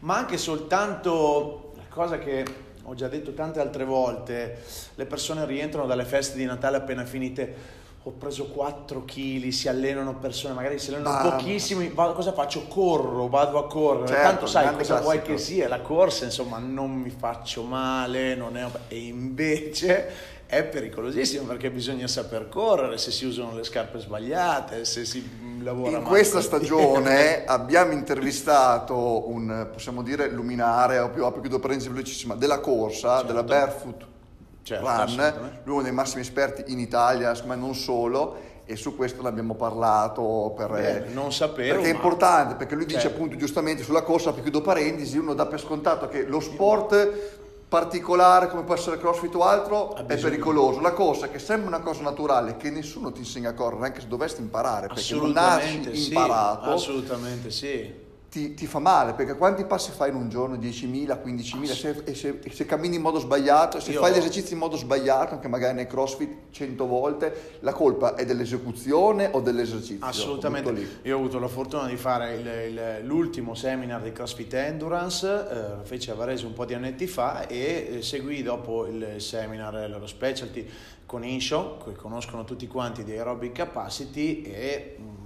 Ma 0.00 0.16
anche 0.16 0.38
soltanto 0.38 1.74
la 1.76 1.84
cosa 1.88 2.18
che 2.18 2.44
ho 2.82 2.94
già 2.96 3.06
detto 3.06 3.32
tante 3.32 3.60
altre 3.60 3.84
volte, 3.84 4.60
le 4.96 5.06
persone 5.06 5.46
rientrano 5.46 5.86
dalle 5.86 6.04
feste 6.04 6.36
di 6.36 6.44
Natale 6.44 6.78
appena 6.78 7.04
finite. 7.04 7.78
Ho 8.04 8.12
preso 8.12 8.46
4 8.46 9.04
kg, 9.04 9.48
si 9.48 9.68
allenano 9.68 10.14
persone, 10.16 10.54
magari 10.54 10.78
si 10.78 10.88
allenano 10.92 11.22
Bam. 11.22 11.30
pochissimi. 11.36 11.88
va- 11.88 12.14
cosa 12.14 12.32
faccio? 12.32 12.66
Corro, 12.66 13.28
vado 13.28 13.58
a 13.58 13.66
correre. 13.66 14.06
Certo, 14.06 14.22
Tanto 14.22 14.46
sai 14.46 14.74
cosa 14.74 15.00
vuoi 15.00 15.16
classico. 15.16 15.36
che 15.36 15.38
sia 15.38 15.68
la 15.68 15.80
corsa, 15.82 16.24
insomma, 16.24 16.56
non 16.56 16.92
mi 16.92 17.10
faccio 17.10 17.62
male, 17.62 18.34
non 18.34 18.56
è... 18.56 18.66
e 18.88 19.06
invece 19.06 20.38
è 20.46 20.64
pericolosissimo 20.64 21.44
perché 21.46 21.70
bisogna 21.70 22.08
saper 22.08 22.48
correre, 22.48 22.96
se 22.96 23.10
si 23.10 23.26
usano 23.26 23.54
le 23.54 23.64
scarpe 23.64 23.98
sbagliate, 23.98 24.86
se 24.86 25.04
si 25.04 25.20
mm, 25.22 25.62
lavora 25.62 25.88
In 25.90 25.96
male 25.98 26.06
questa 26.08 26.40
col 26.40 26.48
piede. 26.48 26.64
stagione 26.66 27.44
abbiamo 27.46 27.92
intervistato 27.92 29.28
un, 29.28 29.68
possiamo 29.70 30.02
dire, 30.02 30.30
luminare, 30.30 30.98
o 30.98 31.10
più, 31.10 31.22
o 31.22 31.30
più 31.32 31.48
velocissima, 31.50 32.34
della 32.34 32.60
corsa, 32.60 33.16
Certo. 33.18 33.26
della 33.26 33.42
barefoot 33.42 34.06
Certo, 34.78 34.86
run, 34.86 35.60
lui 35.64 35.74
è 35.74 35.78
uno 35.78 35.82
dei 35.82 35.92
massimi 35.92 36.20
esperti 36.20 36.70
in 36.72 36.78
Italia, 36.78 37.34
ma 37.44 37.56
non 37.56 37.74
solo, 37.74 38.36
e 38.64 38.76
su 38.76 38.94
questo 38.94 39.20
ne 39.22 39.28
abbiamo 39.28 39.54
parlato 39.54 40.54
per... 40.56 40.70
Bene, 40.70 41.06
non 41.12 41.32
sapevo, 41.32 41.74
Perché 41.74 41.90
è 41.90 41.94
importante, 41.94 42.54
perché 42.54 42.76
lui 42.76 42.86
dice 42.86 43.00
Certo. 43.00 43.16
appunto 43.16 43.36
giustamente 43.36 43.82
sulla 43.82 44.02
corsa, 44.02 44.32
chiudo 44.32 44.60
parentesi, 44.60 45.18
uno 45.18 45.34
dà 45.34 45.46
per 45.46 45.60
scontato 45.60 46.06
che 46.06 46.24
lo 46.24 46.38
sport 46.38 47.38
particolare 47.68 48.48
come 48.48 48.64
può 48.64 48.74
essere 48.74 48.96
il 48.96 49.00
crossfit 49.00 49.32
o 49.36 49.44
altro 49.44 49.94
è 49.94 50.16
pericoloso. 50.16 50.80
La 50.80 50.92
corsa 50.92 51.28
che 51.28 51.38
sembra 51.38 51.68
una 51.68 51.80
cosa 51.80 52.02
naturale, 52.02 52.56
che 52.56 52.70
nessuno 52.70 53.10
ti 53.10 53.20
insegna 53.20 53.50
a 53.50 53.54
correre, 53.54 53.86
anche 53.86 54.00
se 54.00 54.08
dovessi 54.08 54.40
imparare, 54.40 54.86
perché 54.88 55.14
non 55.14 55.30
nasci 55.30 55.96
sì, 55.96 56.08
imparato, 56.08 56.70
assolutamente 56.70 57.50
sì. 57.50 57.99
Ti, 58.30 58.54
ti 58.54 58.66
fa 58.66 58.78
male, 58.78 59.12
perché 59.14 59.34
quanti 59.36 59.64
passi 59.64 59.90
fai 59.90 60.10
in 60.10 60.14
un 60.14 60.28
giorno? 60.28 60.54
10.000, 60.56 61.18
15.000, 61.22 61.64
se, 61.64 62.02
e 62.04 62.14
se, 62.14 62.40
se 62.48 62.64
cammini 62.64 62.94
in 62.94 63.02
modo 63.02 63.18
sbagliato, 63.18 63.80
se 63.80 63.90
Io- 63.90 64.00
fai 64.00 64.12
gli 64.12 64.18
esercizi 64.18 64.52
in 64.52 64.60
modo 64.60 64.76
sbagliato, 64.76 65.34
anche 65.34 65.48
magari 65.48 65.74
nei 65.74 65.88
crossfit 65.88 66.50
100 66.50 66.86
volte, 66.86 67.56
la 67.60 67.72
colpa 67.72 68.14
è 68.14 68.24
dell'esecuzione 68.24 69.28
o 69.32 69.40
dell'esercizio? 69.40 70.06
Assolutamente. 70.06 71.00
Io 71.02 71.16
ho 71.16 71.18
avuto 71.18 71.40
la 71.40 71.48
fortuna 71.48 71.86
di 71.88 71.96
fare 71.96 72.34
il- 72.36 72.70
il- 72.70 73.04
l'ultimo 73.04 73.54
seminar 73.56 74.00
di 74.00 74.12
CrossFit 74.12 74.54
Endurance, 74.54 75.26
eh, 75.26 75.76
lo 75.78 75.82
feci 75.82 76.10
a 76.10 76.14
Varese 76.14 76.46
un 76.46 76.52
po' 76.52 76.64
di 76.64 76.74
annetti 76.74 77.08
fa 77.08 77.48
e 77.48 77.96
eh, 77.96 78.02
seguì 78.02 78.42
dopo 78.44 78.86
il 78.86 79.14
seminar, 79.20 79.76
eh, 79.76 79.88
lo 79.88 80.06
specialty 80.06 80.64
con 81.04 81.24
Insho, 81.24 81.78
che 81.84 81.94
conoscono 81.96 82.44
tutti 82.44 82.68
quanti 82.68 83.02
di 83.02 83.10
Aerobic 83.10 83.50
Capacity 83.52 84.42
e 84.42 84.96
mm, 85.00 85.19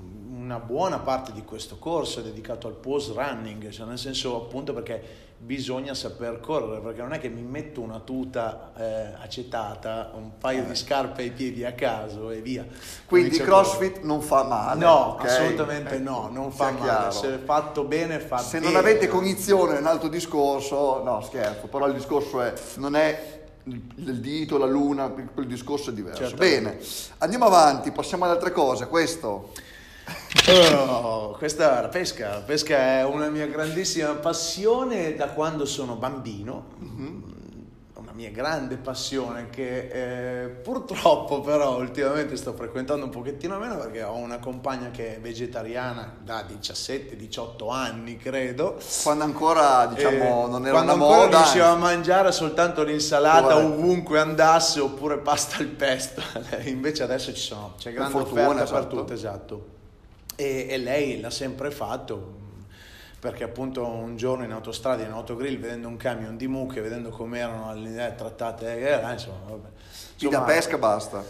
una 0.45 0.59
buona 0.59 0.99
parte 0.99 1.33
di 1.33 1.43
questo 1.43 1.79
corso 1.79 2.21
è 2.21 2.23
dedicato 2.23 2.67
al 2.67 2.75
post 2.75 3.13
running, 3.15 3.71
cioè 3.71 3.87
nel 3.87 3.99
senso 3.99 4.37
appunto 4.37 4.75
perché 4.75 5.33
bisogna 5.39 5.95
saper 5.95 6.39
correre, 6.41 6.81
perché 6.81 7.01
non 7.01 7.13
è 7.15 7.19
che 7.19 7.29
mi 7.29 7.43
metto 7.43 7.81
una 7.81 7.99
tuta 7.99 8.73
eh, 8.77 9.15
acetata, 9.23 10.13
un 10.15 10.37
paio 10.39 10.65
di 10.65 10.75
scarpe 10.75 11.23
ai 11.23 11.31
piedi 11.31 11.65
a 11.65 11.73
caso 11.73 12.31
e 12.31 12.41
via. 12.41 12.67
Quindi 13.07 13.39
crossfit 13.39 14.03
non 14.03 14.21
fa 14.21 14.45
male. 14.45 14.81
No, 14.81 15.17
ok? 15.19 15.25
assolutamente 15.25 15.95
Ecco, 15.95 16.11
no, 16.11 16.29
non 16.31 16.53
fa 16.53 16.71
male. 16.71 16.81
chiaro. 16.81 17.11
Se 17.11 17.39
fatto 17.39 17.85
bene 17.85 18.19
fa 18.21 18.39
Se 18.39 18.59
bene. 18.59 18.71
non 18.71 18.81
avete 18.81 19.09
cognizione 19.09 19.77
è 19.77 19.81
un 19.81 19.87
altro 19.87 20.09
discorso, 20.09 21.03
no 21.03 21.23
scherzo, 21.23 21.69
però 21.69 21.87
il 21.87 21.95
discorso 21.95 22.43
è, 22.43 22.53
non 22.77 22.97
è 22.97 23.43
il, 23.65 24.21
dito, 24.21 24.59
la 24.59 24.67
luna, 24.67 25.09
quel 25.09 25.47
discorso 25.47 25.91
è 25.91 25.93
diverso. 25.95 26.21
Certamente. 26.27 26.71
Bene, 26.71 26.85
andiamo 27.19 27.47
avanti, 27.47 27.91
passiamo 27.93 28.25
ad 28.25 28.31
altre 28.33 28.53
cose. 28.53 28.89
Questo, 28.89 29.53
Oh, 30.47 31.31
questa 31.39 31.79
è 31.79 31.83
la 31.83 31.89
pesca. 31.89 32.29
La 32.35 32.41
pesca 32.43 32.77
è 32.99 33.05
una 33.05 33.29
mia 33.29 33.47
grandissima 33.47 34.13
passione 34.15 35.15
da 35.15 35.29
quando 35.29 35.65
sono 35.65 35.95
bambino. 35.97 36.67
Una 37.97 38.13
mia 38.13 38.31
grande 38.31 38.77
passione 38.77 39.49
che 39.49 40.43
eh, 40.45 40.49
purtroppo 40.49 41.41
però 41.41 41.79
ultimamente 41.79 42.37
sto 42.37 42.53
frequentando 42.53 43.07
un 43.07 43.11
pochettino 43.11 43.59
meno 43.59 43.77
perché 43.79 44.03
ho 44.03 44.15
una 44.17 44.39
compagna 44.39 44.91
che 44.91 45.17
è 45.17 45.21
vegetariana 45.21 46.15
da 46.23 46.45
17-18 46.47 47.73
anni 47.73 48.17
credo. 48.19 48.77
quando 49.03 49.25
ancora 49.25 49.87
diciamo 49.87 50.45
Eh, 50.47 50.51
non 50.51 50.63
era 50.67 50.73
quando 50.73 50.93
una 50.95 51.03
ancora 51.05 51.25
moda, 51.25 51.37
riusciva 51.39 51.65
a 51.67 51.71
anzi, 51.71 51.83
mangiare 51.83 52.31
soltanto 52.33 52.83
l'insalata 52.85 53.55
Corretto. 53.55 53.67
ovunque 53.73 54.19
andasse 54.21 54.81
oppure 54.81 55.19
pasta 55.19 55.57
al 55.59 55.67
pesto 55.69 56.23
invece 56.67 57.03
adesso 57.05 57.33
ci 57.33 57.41
sono 57.41 57.75
c'è 57.79 57.93
grande 57.93 58.13
fortuna, 58.13 58.43
offerta 58.43 58.63
esatto. 58.65 58.87
per 58.87 58.99
tutto 58.99 59.13
esatto 59.13 59.67
e, 60.37 60.67
e 60.69 60.79
lei 60.79 61.21
l'ha 61.21 61.31
sempre 61.31 61.71
fatto 61.71 62.43
perché 63.19 63.45
appunto 63.45 63.87
un 63.87 64.17
giorno 64.17 64.45
in 64.45 64.53
autostrada 64.53 65.03
in 65.03 65.11
autogrill 65.11 65.59
vedendo 65.59 65.89
un 65.89 65.97
camion 65.97 66.37
di 66.37 66.47
mucche 66.47 66.81
vedendo 66.83 67.09
come 67.11 67.39
erano 67.39 67.69
alle- 67.71 68.15
trattate 68.17 68.79
eh, 68.79 69.13
insomma 69.13 69.39
vabbè 69.49 69.69
sì, 70.17 70.29
da 70.29 70.39
Insomma, 70.39 70.45
pesca 70.45 70.79
basta. 70.79 71.25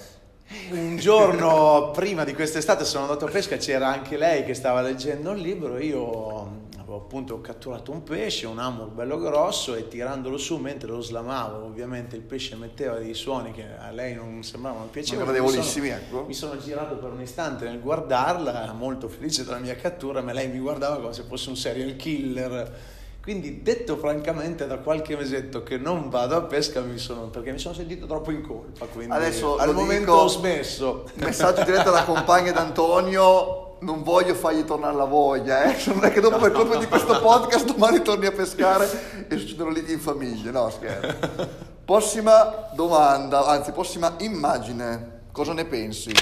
un 0.70 0.96
giorno 0.96 1.90
prima 1.92 2.25
di 2.25 2.34
quest'estate 2.34 2.84
sono 2.84 3.04
andato 3.04 3.26
a 3.26 3.30
pesca, 3.30 3.56
c'era 3.56 3.88
anche 3.88 4.16
lei 4.16 4.44
che 4.44 4.54
stava 4.54 4.80
leggendo 4.82 5.30
un 5.30 5.38
libro, 5.38 5.78
io 5.78 6.62
avevo 6.84 6.98
appunto 6.98 7.40
catturato 7.40 7.90
un 7.92 8.02
pesce, 8.02 8.46
un 8.46 8.58
amur 8.58 8.88
bello 8.88 9.18
grosso 9.18 9.74
e 9.74 9.88
tirandolo 9.88 10.36
su 10.36 10.58
mentre 10.58 10.90
lo 10.90 11.00
slamavo, 11.00 11.64
ovviamente 11.64 12.14
il 12.14 12.22
pesce 12.22 12.56
metteva 12.56 12.96
dei 12.96 13.14
suoni 13.14 13.52
che 13.52 13.64
a 13.78 13.90
lei 13.90 14.14
non 14.14 14.42
sembravano 14.42 14.84
piacevoli. 14.86 15.24
Gradevolissimi, 15.26 15.88
Mi 15.88 15.94
sono- 15.94 16.02
ecco. 16.18 16.24
Mi 16.26 16.34
sono 16.34 16.56
girato 16.58 16.96
per 16.96 17.10
un 17.10 17.20
istante 17.22 17.64
nel 17.64 17.80
guardarla, 17.80 18.72
molto 18.72 19.08
felice 19.08 19.44
della 19.44 19.58
mia 19.58 19.74
cattura, 19.76 20.20
ma 20.20 20.32
lei 20.32 20.48
mi 20.48 20.58
guardava 20.58 20.96
come 21.00 21.12
se 21.14 21.22
fosse 21.22 21.48
un 21.48 21.56
serial 21.56 21.96
killer. 21.96 22.92
Quindi 23.22 23.62
detto 23.62 23.96
francamente 23.96 24.66
da 24.66 24.76
qualche 24.76 25.16
mesetto 25.16 25.62
che 25.62 25.78
non 25.78 26.10
vado 26.10 26.36
a 26.36 26.42
pesca 26.42 26.82
mi 26.82 26.98
sono, 26.98 27.28
perché 27.28 27.52
mi 27.52 27.58
sono 27.58 27.72
sentito 27.72 28.04
troppo 28.04 28.30
in 28.30 28.42
colpa, 28.42 28.84
quindi 28.84 29.14
Adesso 29.14 29.56
al 29.56 29.72
momento 29.72 30.10
dico- 30.12 30.24
ho 30.24 30.28
smesso. 30.28 31.04
Messaggio 31.14 31.64
diretto 31.64 31.88
alla 31.88 32.04
compagna 32.04 32.52
d'Antonio, 32.52 33.63
non 33.84 34.02
voglio 34.02 34.34
fargli 34.34 34.64
tornare 34.64 34.96
la 34.96 35.04
voglia, 35.04 35.62
eh? 35.64 35.76
non 35.92 36.04
è 36.04 36.10
che 36.10 36.20
dopo 36.20 36.38
per 36.38 36.52
colpa 36.52 36.76
di 36.76 36.86
questo 36.86 37.20
podcast 37.20 37.66
domani 37.66 38.00
torni 38.00 38.26
a 38.26 38.32
pescare 38.32 39.26
e 39.28 39.36
succedono 39.36 39.70
liti 39.70 39.92
in 39.92 40.00
famiglia, 40.00 40.50
no 40.50 40.70
scherzo. 40.70 41.72
Prossima 41.84 42.70
domanda, 42.74 43.46
anzi 43.46 43.72
prossima 43.72 44.14
immagine, 44.20 45.20
cosa 45.32 45.52
ne 45.52 45.66
pensi? 45.66 46.12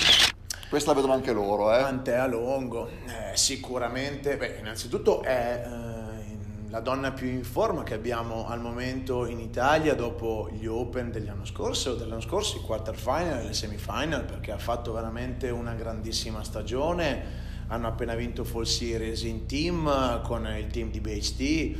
Questa 0.69 0.91
la 0.91 0.97
vedono 0.97 1.13
anche 1.13 1.33
loro, 1.33 1.73
eh? 1.73 1.83
Antea 1.83 2.27
Longo, 2.27 2.89
eh, 2.89 3.37
sicuramente, 3.37 4.37
beh, 4.37 4.57
innanzitutto 4.59 5.23
è 5.23 5.63
eh, 5.65 6.71
la 6.71 6.81
donna 6.81 7.13
più 7.13 7.29
in 7.29 7.45
forma 7.45 7.85
che 7.85 7.95
abbiamo 7.95 8.49
al 8.49 8.61
momento 8.61 9.27
in 9.27 9.39
Italia 9.39 9.95
dopo 9.95 10.49
gli 10.51 10.67
Open 10.67 11.13
degli 11.13 11.29
anno 11.29 11.45
scorso 11.45 11.95
dell'anno 11.95 12.23
scorso, 12.23 12.57
i 12.57 12.61
quarter 12.61 12.97
final 12.97 13.41
e 13.41 13.45
le 13.45 13.53
semifinal, 13.53 14.25
perché 14.25 14.51
ha 14.51 14.59
fatto 14.59 14.93
veramente 14.93 15.51
una 15.51 15.75
grandissima 15.75 16.43
stagione. 16.43 17.42
Hanno 17.69 17.87
appena 17.87 18.15
vinto 18.15 18.45
Fall 18.45 18.65
Series 18.65 19.23
in 19.23 19.47
team 19.47 19.87
eh, 19.87 20.21
con 20.23 20.47
il 20.47 20.67
team 20.69 20.91
di 20.91 21.01
BHT. 21.01 21.79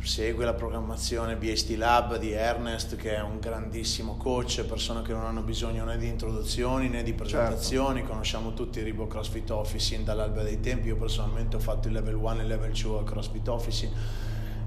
Segue 0.00 0.44
la 0.44 0.54
programmazione 0.54 1.34
BHT 1.34 1.70
Lab 1.76 2.16
di 2.18 2.30
Ernest, 2.30 2.94
che 2.94 3.16
è 3.16 3.20
un 3.20 3.40
grandissimo 3.40 4.16
coach, 4.16 4.62
persone 4.64 5.02
che 5.02 5.12
non 5.12 5.24
hanno 5.24 5.40
bisogno 5.40 5.84
né 5.84 5.96
di 5.96 6.06
introduzioni 6.06 6.88
né 6.88 7.02
di 7.02 7.12
presentazioni. 7.12 8.04
Conosciamo 8.04 8.54
tutti 8.54 8.78
il 8.78 8.84
Reebok 8.84 9.10
CrossFit 9.10 9.50
Office 9.50 10.04
dall'alba 10.04 10.42
dei 10.42 10.60
tempi. 10.60 10.88
Io 10.88 10.96
personalmente 10.96 11.56
ho 11.56 11.60
fatto 11.60 11.88
il 11.88 11.94
level 11.94 12.14
1 12.14 12.38
e 12.38 12.42
il 12.42 12.46
level 12.46 12.70
2 12.70 12.98
al 12.98 13.04
CrossFit 13.04 13.48
Office. 13.48 13.90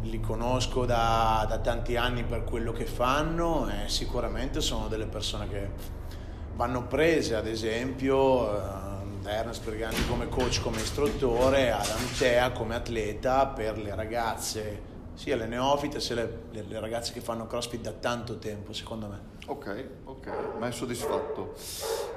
Li 0.02 0.20
conosco 0.20 0.86
da, 0.86 1.46
da 1.48 1.60
tanti 1.60 1.96
anni 1.96 2.24
per 2.24 2.44
quello 2.44 2.74
che 2.74 2.86
fanno 2.86 3.70
e 3.70 3.88
sicuramente 3.88 4.60
sono 4.60 4.88
delle 4.90 5.06
persone 5.06 5.48
che 5.48 5.70
vanno 6.56 6.88
prese, 6.88 7.36
ad 7.36 7.48
esempio, 7.48 8.89
Ernest 9.26 9.64
Brigandi 9.64 10.06
come 10.08 10.28
coach, 10.30 10.62
come 10.62 10.78
istruttore, 10.78 11.72
ad 11.72 11.88
Antea 11.90 12.52
come 12.52 12.76
atleta 12.76 13.48
per 13.48 13.78
le 13.78 13.94
ragazze, 13.96 14.82
sia 15.14 15.36
le 15.36 15.46
neofite 15.46 16.00
sia 16.00 16.16
le, 16.16 16.40
le- 16.52 16.66
le 16.68 16.80
ragazze 16.80 17.12
che 17.12 17.20
fanno 17.20 17.46
CrossFit 17.46 17.82
da 17.82 17.92
tanto 17.92 18.38
tempo, 18.38 18.74
secondo 18.74 19.08
me. 19.08 19.38
Ok, 19.48 19.86
ok, 20.06 20.30
ma 20.60 20.68
è 20.68 20.72
soddisfatto. 20.72 21.56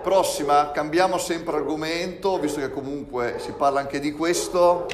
Prossima, 0.02 0.70
cambiamo 0.70 1.18
sempre 1.18 1.56
argomento, 1.56 2.38
visto 2.38 2.60
che 2.60 2.70
comunque 2.70 3.36
si 3.38 3.52
parla 3.52 3.80
anche 3.80 4.00
di 4.00 4.12
questo. 4.12 4.86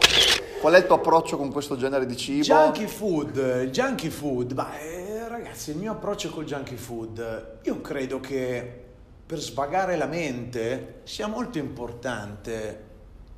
Qual 0.61 0.73
è 0.75 0.79
il 0.79 0.87
tuo 0.87 0.97
approccio 0.97 1.37
con 1.37 1.53
questo 1.53 1.77
genere 1.77 2.07
di 2.07 2.17
cibo? 2.17 2.43
Junkie 2.43 2.87
food, 2.89 3.65
junkie 3.71 4.11
food, 4.11 4.53
ma 4.53 4.77
eh, 4.79 5.29
ragazzi, 5.29 5.71
il 5.71 5.77
mio 5.77 5.93
approccio 5.93 6.31
col 6.31 6.45
junkie 6.45 6.77
food, 6.77 7.59
io 7.63 7.81
credo 7.81 8.19
che 8.21 8.85
per 9.29 9.41
svagare 9.41 9.99
la 9.99 10.07
mente 10.07 11.01
sia 11.05 11.27
molto 11.27 11.59
importante 11.59 12.87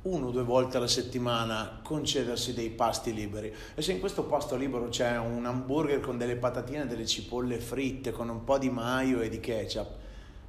uno 0.03 0.27
o 0.27 0.31
due 0.31 0.43
volte 0.43 0.77
alla 0.77 0.87
settimana 0.87 1.81
concedersi 1.83 2.53
dei 2.53 2.69
pasti 2.69 3.13
liberi. 3.13 3.53
E 3.75 3.81
se 3.81 3.91
in 3.91 3.99
questo 3.99 4.23
pasto 4.23 4.55
libero 4.55 4.87
c'è 4.87 5.17
un 5.17 5.45
hamburger 5.45 5.99
con 5.99 6.17
delle 6.17 6.37
patatine 6.37 6.83
e 6.83 6.87
delle 6.87 7.05
cipolle 7.05 7.57
fritte, 7.57 8.11
con 8.11 8.29
un 8.29 8.45
po' 8.45 8.57
di 8.57 8.69
mayo 8.69 9.19
e 9.19 9.27
di 9.27 9.41
ketchup, 9.41 9.89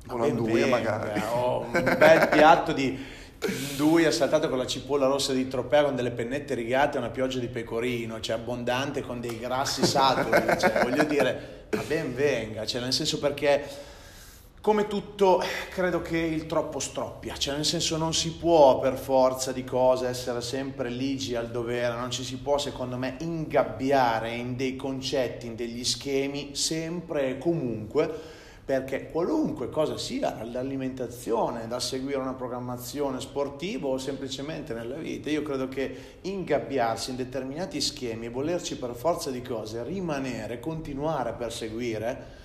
Con 0.07 0.21
l'anduia 0.21 0.67
venga, 0.67 0.79
magari. 0.79 1.23
o 1.35 1.59
un 1.63 1.97
bel 1.99 2.29
piatto 2.29 2.73
di 2.73 2.97
Induia 3.45 4.13
saltato 4.13 4.49
con 4.49 4.59
la 4.59 4.67
cipolla 4.67 5.07
rossa 5.07 5.33
di 5.33 5.49
Tropea 5.49 5.83
con 5.83 5.97
delle 5.97 6.13
pennette 6.13 6.55
rigate 6.55 6.97
e 6.97 7.01
una 7.01 7.11
pioggia 7.11 7.41
di 7.41 7.49
pecorino, 7.49 8.21
cioè 8.21 8.37
abbondante 8.37 9.03
con 9.03 9.21
dei 9.21 9.37
grassi 9.41 9.85
saturi, 9.85 10.57
cioè, 10.61 10.85
voglio 10.85 11.03
dire, 11.03 11.67
ma 11.73 11.83
ben 11.83 12.15
venga, 12.15 12.65
cioè 12.65 12.81
nel 12.81 12.93
senso 12.93 13.19
perché 13.19 13.91
come 14.62 14.87
tutto 14.87 15.42
credo 15.71 16.02
che 16.02 16.19
il 16.19 16.47
troppo 16.47 16.78
stroppia, 16.78 17.37
cioè 17.37 17.57
nel 17.57 17.64
senso 17.64 17.97
non 17.97 18.14
si 18.14 18.35
può 18.35 18.78
per 18.78 18.97
forza 18.97 19.50
di 19.50 19.64
cose 19.64 20.07
essere 20.07 20.40
sempre 20.40 20.88
ligi 20.88 21.35
al 21.35 21.50
dovere, 21.50 21.97
non 21.97 22.12
ci 22.12 22.23
si 22.23 22.38
può 22.38 22.59
secondo 22.59 22.97
me 22.97 23.16
ingabbiare 23.19 24.31
in 24.31 24.54
dei 24.54 24.76
concetti, 24.76 25.49
in 25.49 25.57
degli 25.57 25.83
schemi 25.83 26.54
sempre 26.54 27.31
e 27.31 27.38
comunque 27.38 28.09
perché 28.64 29.11
qualunque 29.11 29.69
cosa 29.69 29.99
sia, 29.99 30.31
dall'alimentazione, 30.31 31.66
da 31.66 31.81
seguire 31.81 32.19
una 32.19 32.35
programmazione 32.35 33.21
sportiva 33.21 33.88
o 33.88 33.99
semplicemente 33.99 34.73
nella 34.75 34.95
vita, 34.95 35.28
io 35.28 35.42
credo 35.42 35.66
che 35.66 36.19
ingabbiarsi 36.21 37.11
in 37.11 37.16
determinati 37.16 37.81
schemi 37.81 38.26
e 38.26 38.31
volerci 38.31 38.76
per 38.76 38.95
forza 38.95 39.33
di 39.33 39.42
cose 39.42 39.83
rimanere, 39.83 40.61
continuare 40.61 41.31
a 41.31 41.35
perseguire, 41.35 42.42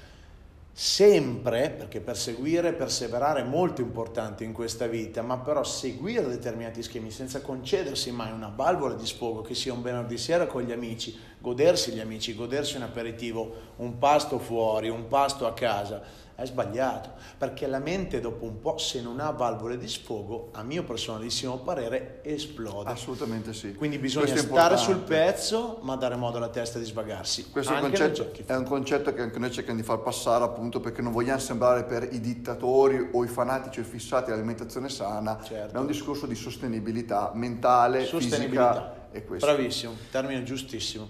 sempre, 0.80 1.72
perché 1.72 2.02
perseguire 2.02 2.68
e 2.68 2.74
perseverare 2.74 3.42
è 3.42 3.44
molto 3.44 3.82
importante 3.82 4.44
in 4.44 4.54
questa 4.54 4.86
vita, 4.86 5.24
ma 5.24 5.40
però 5.40 5.64
seguire 5.64 6.28
determinati 6.28 6.84
schemi 6.84 7.10
senza 7.10 7.42
concedersi 7.42 8.12
mai 8.12 8.32
una 8.32 8.54
valvola 8.56 8.94
di 8.94 9.08
sfogo 9.08 9.42
che 9.42 9.56
sia 9.56 9.74
un 9.74 9.82
venerdì 9.82 10.20
sera 10.20 10.46
con 10.46 10.62
gli 10.62 10.72
amici, 10.72 11.18
godersi 11.40 11.94
gli 11.94 12.00
amici, 12.00 12.36
godersi 12.36 12.76
un 12.76 12.84
aperitivo, 12.84 13.74
un 13.78 13.98
pasto 13.98 14.38
fuori, 14.38 14.90
un 14.90 15.08
pasto 15.08 15.48
a 15.48 15.54
casa, 15.54 16.00
è 16.38 16.46
sbagliato, 16.46 17.14
perché 17.36 17.66
la 17.66 17.80
mente 17.80 18.20
dopo 18.22 18.46
un 18.46 18.60
po', 18.60 18.78
se 18.78 19.02
non 19.02 19.20
ha 19.20 19.32
valvole 19.32 19.76
di 19.76 19.88
sfogo, 19.88 20.50
a 20.54 20.62
mio 20.62 20.84
personalissimo 20.84 21.58
parere, 21.58 22.20
esplode. 22.22 22.92
Assolutamente 22.92 23.54
sì. 23.54 23.74
Quindi 23.74 23.98
bisogna 23.98 24.38
stare 24.38 24.78
sul 24.78 25.00
pezzo, 25.00 25.80
ma 25.82 25.96
dare 25.96 26.16
modo 26.16 26.38
alla 26.38 26.50
testa 26.50 26.78
di 26.78 26.86
svagarsi. 26.86 27.50
Questo 27.50 27.74
concetto, 27.74 28.32
è 28.46 28.56
un 28.56 28.66
concetto 28.66 29.16
che 29.16 29.22
anche 29.24 29.40
noi 29.40 29.52
cerchiamo 29.52 29.80
di 29.80 29.86
far 29.86 30.00
passare 30.02 30.44
appunto 30.44 30.80
perché 30.80 31.02
non 31.02 31.12
vogliamo 31.12 31.40
sembrare 31.40 31.86
per 31.86 32.08
i 32.12 32.20
dittatori 32.20 33.10
o 33.14 33.24
i 33.24 33.28
fanatici 33.28 33.80
o 33.80 33.82
i 33.82 33.86
fissati 33.86 34.26
dell'alimentazione 34.26 34.90
sana, 34.90 35.40
Certo. 35.44 35.74
ma 35.74 35.80
è 35.80 35.82
un 35.82 35.88
discorso 35.88 36.28
di 36.28 36.36
sostenibilità 36.36 37.32
mentale, 37.34 38.06
Sostenibilità. 38.06 38.74
fisica 38.74 39.08
e 39.12 39.26
questo. 39.26 39.48
Bravissimo, 39.48 39.94
termine 40.12 40.44
giustissimo. 40.44 41.08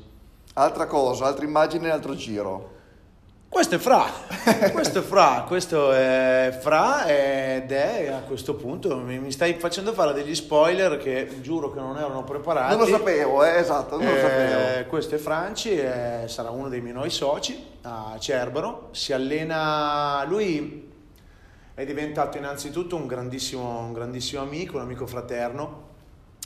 Altra 0.54 0.86
cosa, 0.88 1.26
altra 1.26 1.44
immagine, 1.44 1.90
altro 1.90 2.16
giro. 2.16 2.76
Questo 3.58 3.74
è 3.74 3.80
Fra, 3.80 4.06
questo 4.72 5.00
è 5.00 5.02
Fra, 5.02 5.44
questo 5.48 5.92
è 5.92 6.56
Fra 6.62 7.08
ed 7.08 7.72
è 7.72 8.08
a 8.08 8.20
questo 8.20 8.54
punto 8.54 8.98
mi, 8.98 9.32
stai 9.32 9.56
facendo 9.56 9.94
fare 9.94 10.14
degli 10.14 10.36
spoiler 10.36 11.00
che 11.00 11.42
giuro 11.42 11.72
che 11.72 11.80
non 11.80 11.98
erano 11.98 12.24
preparati. 12.24 12.76
Non 12.76 12.88
lo 12.88 12.96
sapevo, 12.96 13.44
eh, 13.44 13.58
esatto, 13.58 13.98
non 13.98 14.06
lo 14.06 14.16
Eh, 14.16 14.20
sapevo. 14.20 14.90
questo 14.90 15.16
è 15.16 15.18
Franci, 15.18 15.72
eh, 15.72 16.26
sarà 16.28 16.52
uno 16.52 16.70
dei 16.70 16.82
miei 16.82 16.94
nuovi 16.94 17.10
soci 17.10 17.60
a 17.82 18.16
Cerbero, 18.20 18.90
si 18.92 19.12
allena, 19.12 20.24
lui 20.28 20.92
è 21.74 21.84
diventato 21.84 22.38
innanzitutto 22.38 22.96
un 22.96 23.08
grandissimo, 23.08 23.80
un 23.80 23.92
grandissimo 23.92 24.44
amico, 24.44 24.76
un 24.76 24.84
amico 24.84 25.08
fraterno 25.08 25.86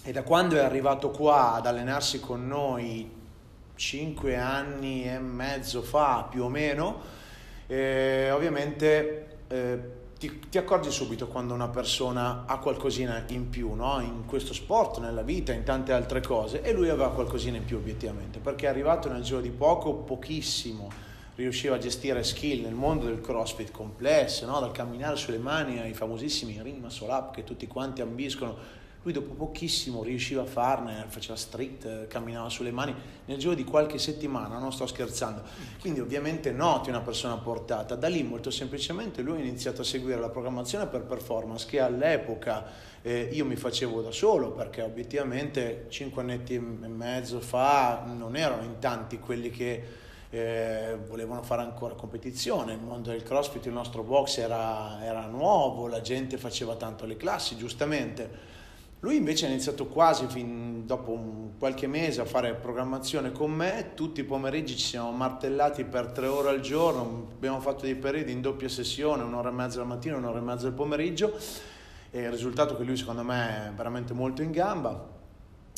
e 0.05 0.13
da 0.13 0.23
quando 0.23 0.55
è 0.55 0.59
arrivato 0.63 1.09
qua 1.09 1.55
ad 1.55 1.65
allenarsi 1.65 2.21
con 2.21 2.47
noi 2.47 3.19
cinque 3.81 4.35
anni 4.37 5.05
e 5.05 5.17
mezzo 5.17 5.81
fa 5.81 6.27
più 6.29 6.43
o 6.43 6.49
meno 6.49 7.01
E 7.65 8.29
ovviamente 8.29 9.39
eh, 9.47 9.79
ti, 10.19 10.39
ti 10.49 10.57
accorgi 10.59 10.91
subito 10.91 11.27
quando 11.27 11.55
una 11.55 11.69
persona 11.69 12.43
ha 12.45 12.59
qualcosina 12.59 13.23
in 13.29 13.49
più, 13.49 13.73
no? 13.73 13.99
in 14.01 14.25
questo 14.27 14.53
sport, 14.53 14.99
nella 14.99 15.23
vita, 15.23 15.51
in 15.51 15.63
tante 15.63 15.93
altre 15.93 16.21
cose, 16.21 16.61
e 16.61 16.73
lui 16.73 16.89
aveva 16.89 17.09
qualcosina 17.09 17.57
in 17.57 17.65
più 17.65 17.77
obiettivamente, 17.77 18.39
perché 18.39 18.67
è 18.67 18.69
arrivato 18.69 19.09
nel 19.11 19.23
giro 19.23 19.41
di 19.41 19.49
poco, 19.49 19.93
pochissimo, 19.93 20.89
riusciva 21.35 21.75
a 21.75 21.79
gestire 21.79 22.23
skill 22.23 22.61
nel 22.61 22.73
mondo 22.73 23.05
del 23.05 23.21
crossfit 23.21 23.71
complesse, 23.71 24.45
no? 24.45 24.59
dal 24.59 24.71
camminare 24.71 25.15
sulle 25.15 25.39
mani 25.39 25.79
ai 25.79 25.93
famosissimi 25.93 26.61
ring 26.61 26.79
muscle 26.79 27.09
up 27.09 27.33
che 27.33 27.43
tutti 27.43 27.65
quanti 27.67 28.01
ambiscono, 28.01 28.80
lui 29.03 29.13
dopo 29.13 29.33
pochissimo 29.33 30.03
riusciva 30.03 30.43
a 30.43 30.45
farne, 30.45 31.05
faceva 31.07 31.35
street, 31.35 32.07
camminava 32.07 32.49
sulle 32.49 32.71
mani 32.71 32.93
nel 33.25 33.37
giro 33.37 33.55
di 33.55 33.63
qualche 33.63 33.97
settimana, 33.97 34.59
non 34.59 34.71
sto 34.71 34.85
scherzando. 34.85 35.41
Quindi 35.79 35.99
ovviamente 35.99 36.51
noti 36.51 36.89
una 36.89 37.01
persona 37.01 37.37
portata. 37.37 37.95
Da 37.95 38.07
lì 38.07 38.21
molto 38.21 38.51
semplicemente 38.51 39.23
lui 39.23 39.39
ha 39.39 39.43
iniziato 39.43 39.81
a 39.81 39.83
seguire 39.83 40.19
la 40.19 40.29
programmazione 40.29 40.85
per 40.85 41.01
performance 41.01 41.65
che 41.65 41.79
all'epoca 41.79 42.89
eh, 43.01 43.29
io 43.31 43.43
mi 43.45 43.55
facevo 43.55 44.01
da 44.01 44.11
solo 44.11 44.51
perché 44.51 44.83
obiettivamente 44.83 45.87
cinque 45.89 46.21
annetti 46.21 46.53
e 46.53 46.59
mezzo 46.59 47.39
fa 47.39 48.03
non 48.05 48.35
erano 48.35 48.63
in 48.63 48.77
tanti 48.77 49.17
quelli 49.17 49.49
che 49.49 49.83
eh, 50.29 50.97
volevano 51.07 51.41
fare 51.41 51.63
ancora 51.63 51.95
competizione, 51.95 52.73
il 52.73 52.79
mondo 52.79 53.09
del 53.09 53.23
crossfit, 53.23 53.65
il 53.65 53.73
nostro 53.73 54.03
box 54.03 54.37
era, 54.37 55.03
era 55.03 55.25
nuovo, 55.25 55.87
la 55.87 56.01
gente 56.01 56.37
faceva 56.37 56.75
tanto 56.75 57.05
le 57.05 57.17
classi, 57.17 57.57
giustamente 57.57 58.59
lui 59.01 59.15
invece 59.15 59.47
ha 59.47 59.49
iniziato 59.49 59.87
quasi 59.87 60.27
fin 60.27 60.85
dopo 60.85 61.11
un, 61.11 61.57
qualche 61.57 61.87
mese 61.87 62.21
a 62.21 62.25
fare 62.25 62.53
programmazione 62.53 63.31
con 63.31 63.51
me, 63.51 63.91
tutti 63.95 64.19
i 64.21 64.23
pomeriggi 64.23 64.77
ci 64.77 64.85
siamo 64.85 65.11
martellati 65.11 65.85
per 65.85 66.07
tre 66.11 66.27
ore 66.27 66.49
al 66.49 66.59
giorno, 66.59 67.29
abbiamo 67.33 67.59
fatto 67.61 67.85
dei 67.85 67.95
periodi 67.95 68.31
in 68.31 68.41
doppia 68.41 68.69
sessione, 68.69 69.23
un'ora 69.23 69.49
e 69.49 69.53
mezza 69.53 69.79
la 69.79 69.85
mattina, 69.85 70.17
un'ora 70.17 70.37
e 70.37 70.41
mezza 70.41 70.67
al 70.67 70.73
pomeriggio. 70.73 71.35
E 72.11 72.21
il 72.21 72.29
risultato 72.29 72.75
è 72.75 72.77
che 72.77 72.83
lui 72.83 72.95
secondo 72.95 73.23
me 73.23 73.69
è 73.69 73.71
veramente 73.71 74.13
molto 74.13 74.43
in 74.43 74.51
gamba, 74.51 75.07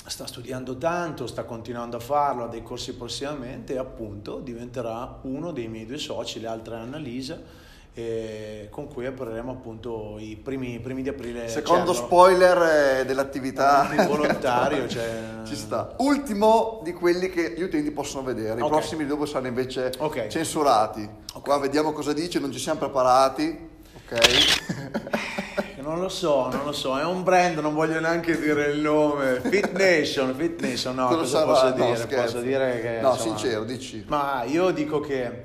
sta 0.05 0.27
studiando 0.27 0.77
tanto, 0.77 1.25
sta 1.25 1.45
continuando 1.45 1.95
a 1.95 2.01
farlo, 2.01 2.43
ha 2.43 2.47
dei 2.47 2.63
corsi 2.63 2.93
prossimamente 2.93 3.73
e 3.73 3.77
appunto 3.77 4.39
diventerà 4.39 5.19
uno 5.21 5.53
dei 5.53 5.69
miei 5.69 5.85
due 5.85 5.97
soci, 5.97 6.41
le 6.41 6.47
altre 6.47 6.75
Annalisa 6.75 7.62
eh, 7.95 8.67
con 8.71 8.87
cui 8.87 9.05
apriremo 9.05 9.51
appunto 9.51 10.15
i 10.17 10.35
primi, 10.41 10.79
primi 10.79 11.03
di 11.03 11.09
aprile. 11.09 11.47
Secondo 11.47 11.93
spoiler 11.93 12.99
eh, 13.01 13.05
dell'attività. 13.05 13.89
volontario. 14.07 14.87
cioè... 14.87 15.41
Ci 15.45 15.55
sta. 15.55 15.95
Ultimo 15.99 16.81
di 16.83 16.93
quelli 16.93 17.29
che 17.29 17.53
gli 17.55 17.61
utenti 17.61 17.91
possono 17.91 18.23
vedere, 18.23 18.59
i 18.59 18.63
Ok. 18.63 18.69
prossimi 18.69 19.05
dopo 19.05 19.25
saranno 19.25 19.47
invece 19.47 19.91
Ok. 19.99 20.27
censurati. 20.27 21.07
Qua 21.41 21.57
vediamo 21.59 21.91
cosa 21.91 22.13
dice, 22.13 22.39
non 22.39 22.51
ci 22.51 22.59
siamo 22.59 22.79
preparati. 22.79 23.69
Ok. 24.05 25.21
Non 25.83 25.99
lo 25.99 26.07
so, 26.07 26.47
non 26.49 26.63
lo 26.63 26.71
so, 26.71 26.97
è 26.97 27.03
un 27.03 27.23
brand, 27.23 27.57
non 27.57 27.73
voglio 27.73 27.99
neanche 27.99 28.39
dire 28.39 28.71
il 28.71 28.79
nome. 28.79 29.41
Fit 29.43 29.71
Nation, 29.73 30.33
Fit 30.33 30.61
Nation, 30.61 30.95
no, 30.95 31.07
cosa 31.07 31.25
sarà- 31.25 31.45
posso 31.45 31.65
no, 31.65 31.71
dire? 31.73 31.95
scherzo. 31.97 32.23
posso 32.35 32.39
dire 32.39 32.79
che... 32.81 32.99
No, 33.01 33.11
insomma, 33.11 33.37
sincero, 33.37 33.63
dici. 33.65 34.05
Ma 34.07 34.43
io 34.45 34.71
dico 34.71 35.01
che 35.01 35.43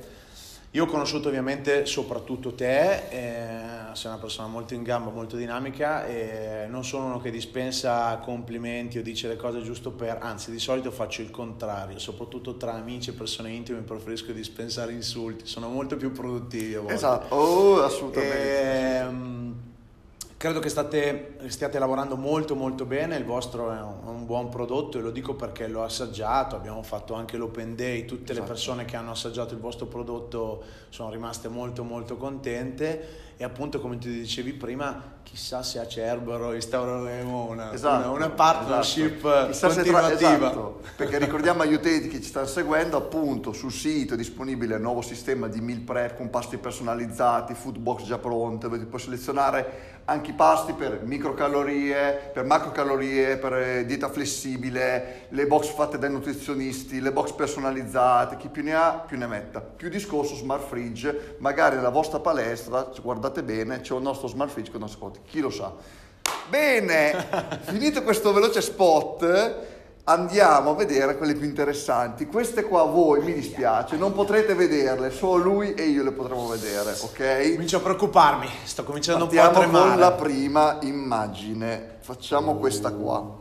io 0.73 0.85
ho 0.85 0.87
conosciuto 0.87 1.29
ovviamente 1.29 1.87
soprattutto 1.87 2.55
te, 2.55 3.09
eh, 3.09 3.95
sei 3.95 4.11
una 4.11 4.21
persona 4.21 4.49
molto 4.49 4.75
in 4.75 4.83
gamba, 4.83 5.11
molto 5.11 5.37
dinamica 5.37 6.07
e 6.07 6.67
non 6.69 6.85
sono 6.85 7.07
uno 7.07 7.21
che 7.21 7.31
dispensa 7.31 8.17
complimenti 8.19 8.99
o 8.99 9.03
dice 9.03 9.29
le 9.29 9.37
cose 9.37 9.63
giusto 9.63 9.93
per, 9.93 10.19
anzi 10.21 10.51
di 10.51 10.59
solito 10.59 10.91
faccio 10.91 11.23
il 11.23 11.31
contrario, 11.31 11.99
soprattutto 11.99 12.57
tra 12.57 12.75
amici 12.75 13.11
e 13.11 13.13
persone 13.15 13.51
intime 13.51 13.81
preferisco 13.81 14.33
dispensare 14.33 14.93
insulti, 14.93 15.47
sono 15.47 15.69
molto 15.69 15.97
più 15.97 16.13
produttivi 16.13 16.75
a 16.75 16.81
volte. 16.81 16.95
Esatto, 16.95 17.35
oh, 17.35 17.83
assolutamente. 17.83 18.99
Ehm, 18.99 19.68
credo 20.39 20.61
che 20.61 20.69
state, 20.69 21.37
stiate 21.49 21.81
lavorando 21.81 22.17
molto 22.17 22.55
molto 22.55 22.87
bene, 22.87 23.17
il 23.17 23.25
vostro 23.25 23.73
è 23.73 23.81
un, 23.81 23.99
un 24.05 24.25
buon 24.25 24.49
prodotto 24.49 24.97
e 24.97 25.03
lo 25.03 25.11
dico 25.11 25.35
perché 25.35 25.67
l'ho 25.67 25.83
assaggiato, 25.83 26.55
abbiamo 26.55 26.83
fatto 26.85 27.15
anche 27.15 27.37
l'open 27.37 27.75
day, 27.75 28.05
tutte 28.05 28.33
le 28.33 28.39
Esatto. 28.39 28.47
persone 28.47 28.85
che 28.85 28.97
hanno 28.97 29.11
assaggiato 29.11 29.55
il 29.55 29.61
vostro 29.61 29.87
prodotto 29.87 30.63
sono 30.91 31.11
rimaste 31.11 31.49
molto 31.49 31.83
molto 31.83 32.17
contente. 32.17 33.27
E 33.37 33.45
appunto 33.45 33.81
come 33.81 33.99
ti 33.99 34.11
dicevi 34.11 34.53
prima, 34.53 35.18
chissà 35.31 35.63
se 35.63 35.79
a 35.79 35.87
Cerbero 35.87 36.55
instaureremo 36.55 37.45
una, 37.51 37.73
Esatto, 37.73 38.09
una, 38.09 38.17
una 38.27 38.31
partnership 38.31 39.25
esatto. 39.25 39.53
Se 39.53 39.59
tra- 39.59 40.01
continuativa. 40.01 40.35
esatto, 40.37 40.81
perché 40.97 41.19
ricordiamo 41.19 41.63
agli 41.63 41.75
utenti 41.75 42.09
che 42.09 42.21
ci 42.21 42.29
stanno 42.29 42.47
seguendo, 42.47 42.97
appunto 42.97 43.53
sul 43.53 43.71
sito 43.73 44.15
è 44.15 44.17
disponibile 44.17 44.77
il 44.77 44.81
nuovo 44.81 45.03
sistema 45.03 45.47
di 45.47 45.61
meal 45.61 45.81
prep 45.81 46.17
con 46.17 46.31
pasti 46.31 46.57
personalizzati, 46.57 47.55
food 47.55 47.79
box 47.79 48.05
già 48.05 48.19
pronte, 48.19 48.69
dove 48.69 48.85
puoi 48.87 49.01
selezionare 49.01 49.97
anche 50.07 50.31
i 50.31 50.35
pasti 50.35 50.73
per 50.73 51.03
microcalorie, 51.05 52.31
per 52.33 52.45
macrocalorie, 52.47 53.37
per 53.37 53.53
eh, 53.53 53.85
dieta 53.85 54.09
flessibile, 54.09 55.27
le 55.29 55.47
box 55.47 55.69
fatte 55.75 55.99
dai 55.99 56.11
nutrizionisti, 56.11 56.99
le 57.01 57.13
box 57.13 57.33
personalizzate, 57.33 58.39
chi 58.39 58.49
più 58.49 58.63
ne 58.63 58.75
ha 58.75 59.05
più 59.07 59.19
ne 59.19 59.27
metta. 59.27 59.61
Più 59.61 59.91
discorso 59.91 60.35
smart 60.35 60.67
fridge, 60.67 61.37
magari 61.41 61.77
nella 61.77 61.91
vostra 61.91 62.21
palestra, 62.21 62.91
guardate 63.03 63.43
bene, 63.43 63.83
c'è 63.83 63.93
un 63.93 64.03
nostro 64.03 64.29
smart 64.29 64.51
fridge 64.51 64.71
con 64.71 64.81
nascosti, 64.81 65.18
chi 65.27 65.41
lo 65.41 65.51
sa. 65.51 65.73
Bene, 66.49 67.27
finito 67.63 68.03
questo 68.03 68.33
veloce 68.33 68.61
spot, 68.63 69.55
andiamo 70.05 70.71
a 70.71 70.75
vedere 70.75 71.17
quelle 71.19 71.35
più 71.35 71.47
interessanti. 71.47 72.27
Queste 72.27 72.63
qua 72.65 72.83
voi, 72.85 73.21
mi 73.23 73.33
dispiace, 73.35 73.97
non 73.97 74.13
potrete 74.15 74.55
vederle, 74.55 75.11
solo 75.11 75.43
lui 75.43 75.75
e 75.75 75.85
io 75.85 76.03
le 76.03 76.13
potremo 76.13 76.47
vedere, 76.49 76.93
ok? 77.01 77.53
Comincio 77.53 77.77
a 77.77 77.81
preoccuparmi, 77.81 78.49
sto 78.65 78.85
cominciando 78.85 79.25
un 79.25 79.31
po' 79.31 79.37
Partiamo 79.37 79.59
a 79.59 79.63
tremare. 79.69 79.91
con 79.91 79.99
la 80.01 80.13
prima 80.13 80.79
immagine. 80.83 81.97
Facciamo 82.01 82.57
questa 82.57 82.91
qua. 82.93 83.37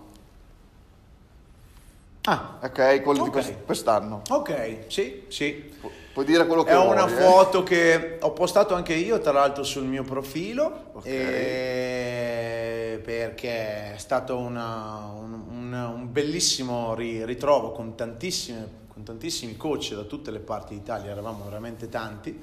Ah, 2.24 2.58
Ok, 2.62 3.02
quello 3.04 3.24
di 3.24 3.30
Ok. 3.30 3.32
quest- 3.32 3.54
quest'anno. 3.66 4.22
ok, 4.30 4.80
sì, 4.88 5.24
sì. 5.30 5.74
Pu- 6.18 6.24
Puoi 6.24 6.26
dire 6.26 6.48
quello 6.48 6.64
che 6.64 6.72
È 6.72 6.76
vuoi. 6.76 6.88
una 6.94 7.06
eh. 7.06 7.10
foto 7.10 7.62
che 7.62 8.18
ho 8.20 8.32
postato 8.32 8.74
anche 8.74 8.96
io, 8.96 9.20
tra 9.20 9.32
l'altro, 9.34 9.62
sul 9.64 9.84
mio 9.86 10.02
profilo, 10.04 10.90
Ok. 10.94 11.06
e- 11.06 13.00
perché 13.04 13.94
è 13.94 13.98
stato 13.98 14.36
una- 14.38 15.12
un, 15.16 15.34
un- 15.48 15.74
un 15.74 16.12
bellissimo 16.12 16.96
ri- 16.96 17.24
ritrovo 17.24 17.72
con, 17.72 17.94
con 17.96 19.04
tantissimi 19.04 19.56
coach 19.58 19.94
da 19.94 20.02
tutte 20.06 20.32
le 20.32 20.40
parti 20.40 20.74
d'Italia, 20.74 21.12
eravamo 21.12 21.44
veramente 21.44 21.88
tanti. 21.88 22.42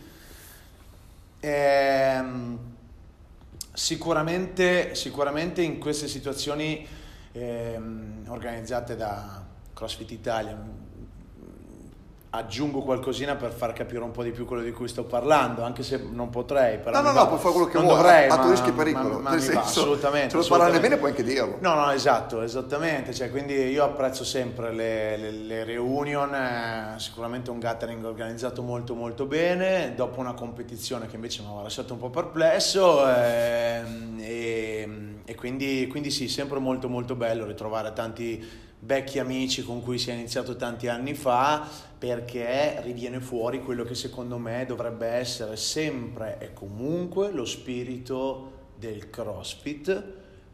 Ehm, 1.41 2.59
sicuramente, 3.73 4.95
sicuramente 4.95 5.63
in 5.63 5.81
queste 5.81 6.07
situazioni 6.07 6.87
ehm, 7.33 8.27
organizzate 8.29 8.95
da 8.95 9.43
CrossFit 9.75 10.13
Italia 10.13 10.57
aggiungo 12.37 12.81
qualcosina 12.83 13.37
per 13.37 13.53
far 13.53 13.73
capire 13.73 14.03
un 14.03 14.11
po' 14.11 14.25
di 14.25 14.33
più 14.33 14.45
quello 14.45 14.63
di 14.63 14.73
cui 14.73 14.89
sto 14.89 15.05
parlando, 15.05 15.63
anche 15.63 15.83
se 15.85 16.05
non 16.11 16.31
potrei. 16.31 16.79
Però 16.79 16.91
No, 16.97 17.03
no, 17.03 17.09
mi 17.11 17.15
no, 17.15 17.21
va. 17.23 17.27
puoi 17.29 17.39
fare 17.39 17.53
quello 17.53 17.69
che 17.69 17.79
vuoi, 17.79 17.95
dovrei, 17.95 18.29
a- 18.29 18.33
a 18.35 18.37
tuo 18.37 18.45
ma- 18.47 18.51
rischio 18.51 18.73
e 18.73 18.75
pericolo. 18.75 19.09
ma- 19.15 19.19
ma 19.19 19.31
Nel 19.31 19.39
mi 19.41 19.47
va, 19.47 19.53
senso, 19.63 19.81
assolutamente. 19.81 20.31
se 20.43 20.49
parlarne 20.49 20.77
assolutamente. 20.77 20.81
bene 20.81 20.97
puoi 20.97 21.11
anche 21.11 21.23
dirlo. 21.23 21.57
No, 21.61 21.75
no, 21.75 21.91
esatto, 21.93 22.43
esattamente. 22.43 23.15
Cioè, 23.15 23.31
quindi 23.31 23.55
io 23.55 23.85
apprezzo 23.85 24.25
sempre 24.25 24.73
le, 24.73 25.17
le- 25.17 25.31
le 25.31 25.65
reunion, 25.65 26.35
eh, 26.35 26.95
sicuramente 26.99 27.51
un 27.51 27.59
gathering 27.61 28.05
organizzato 28.05 28.63
molto 28.63 28.95
molto 28.95 29.27
bene, 29.27 29.93
dopo 29.95 30.19
una 30.21 30.35
competizione 30.35 31.07
che 31.07 31.15
invece 31.15 31.41
mi 31.43 31.47
aveva 31.49 31.63
lasciato 31.63 31.93
un 31.93 32.01
po' 32.01 32.11
perplesso 32.11 33.07
ehm, 33.09 34.19
e, 34.21 34.89
e 35.25 35.35
quindi, 35.35 35.87
quindi 35.89 36.11
sì, 36.11 36.29
sempre 36.29 36.59
molto 36.59 36.89
molto 36.89 37.15
bello 37.15 37.47
ritrovare 37.47 37.93
tanti 37.93 38.63
vecchi 38.85 39.19
amici 39.19 39.63
con 39.65 39.83
cui 39.83 39.99
si 39.99 40.11
è 40.11 40.13
iniziato 40.13 40.57
tanti 40.57 40.89
anni 40.89 41.15
fa 41.15 41.67
perché 41.99 42.81
riviene 42.83 43.21
fuori 43.21 43.63
quello 43.63 43.83
che 43.85 43.95
secondo 43.95 44.37
me 44.37 44.67
dovrebbe 44.67 45.07
essere 45.07 45.57
sempre 45.57 46.39
e 46.39 46.53
comunque 46.53 47.31
lo 47.31 47.47
spirito 47.47 48.53
del 48.77 49.09
CrossFit 49.09 50.05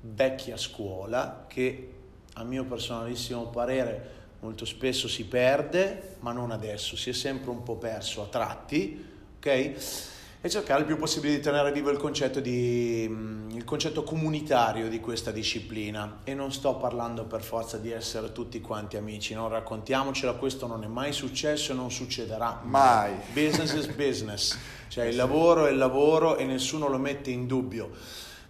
vecchia 0.02 0.56
scuola 0.56 1.44
che 1.48 1.92
a 2.34 2.44
mio 2.44 2.64
personalissimo 2.64 3.48
parere 3.48 4.18
molto 4.40 4.64
spesso 4.64 5.08
si 5.08 5.26
perde, 5.26 6.16
ma 6.20 6.32
non 6.32 6.50
adesso, 6.50 6.96
si 6.96 7.10
è 7.10 7.12
sempre 7.12 7.50
un 7.50 7.62
po' 7.62 7.76
perso 7.76 8.22
a 8.22 8.26
tratti, 8.26 9.04
ok? 9.36 10.09
E 10.42 10.48
cercare 10.48 10.80
il 10.80 10.86
più 10.86 10.96
possibile 10.96 11.34
di 11.34 11.40
tenere 11.40 11.70
vivo 11.70 11.90
il 11.90 11.98
concetto, 11.98 12.40
di, 12.40 13.06
mm, 13.06 13.50
il 13.50 13.64
concetto 13.64 14.02
comunitario 14.02 14.88
di 14.88 14.98
questa 14.98 15.32
disciplina. 15.32 16.20
E 16.24 16.32
non 16.32 16.50
sto 16.50 16.76
parlando 16.76 17.26
per 17.26 17.42
forza 17.42 17.76
di 17.76 17.90
essere 17.90 18.32
tutti 18.32 18.58
quanti 18.62 18.96
amici, 18.96 19.34
non 19.34 19.50
raccontiamocela, 19.50 20.32
questo 20.32 20.66
non 20.66 20.82
è 20.82 20.86
mai 20.86 21.12
successo 21.12 21.72
e 21.72 21.74
non 21.74 21.90
succederà 21.90 22.60
Mai. 22.62 23.16
Business 23.34 23.74
is 23.74 23.86
business, 23.88 24.56
cioè 24.88 25.04
il 25.04 25.16
lavoro 25.16 25.66
è 25.66 25.72
il 25.72 25.76
lavoro 25.76 26.38
e 26.38 26.46
nessuno 26.46 26.88
lo 26.88 26.96
mette 26.96 27.28
in 27.28 27.46
dubbio. 27.46 27.90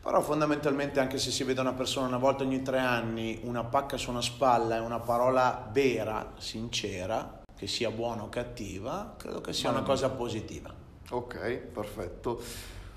Però 0.00 0.20
fondamentalmente 0.20 1.00
anche 1.00 1.18
se 1.18 1.33
si 1.33 1.42
vede 1.42 1.61
una 1.61 1.72
persona 1.72 2.07
una 2.07 2.18
volta 2.18 2.44
ogni 2.44 2.62
tre 2.62 2.79
anni, 2.79 3.40
una 3.42 3.64
pacca 3.64 3.96
su 3.96 4.11
una 4.11 4.22
spalla 4.22 4.76
e 4.76 4.79
una 4.79 5.00
parola 5.00 5.68
vera, 5.72 6.35
sincera, 6.38 7.42
che 7.57 7.66
sia 7.66 7.90
buona 7.90 8.22
o 8.22 8.29
cattiva, 8.29 9.16
credo 9.18 9.40
che 9.40 9.53
sia 9.53 9.70
una 9.70 9.83
cosa 9.83 10.09
positiva. 10.09 10.80
Ok, 11.11 11.37
perfetto. 11.73 12.40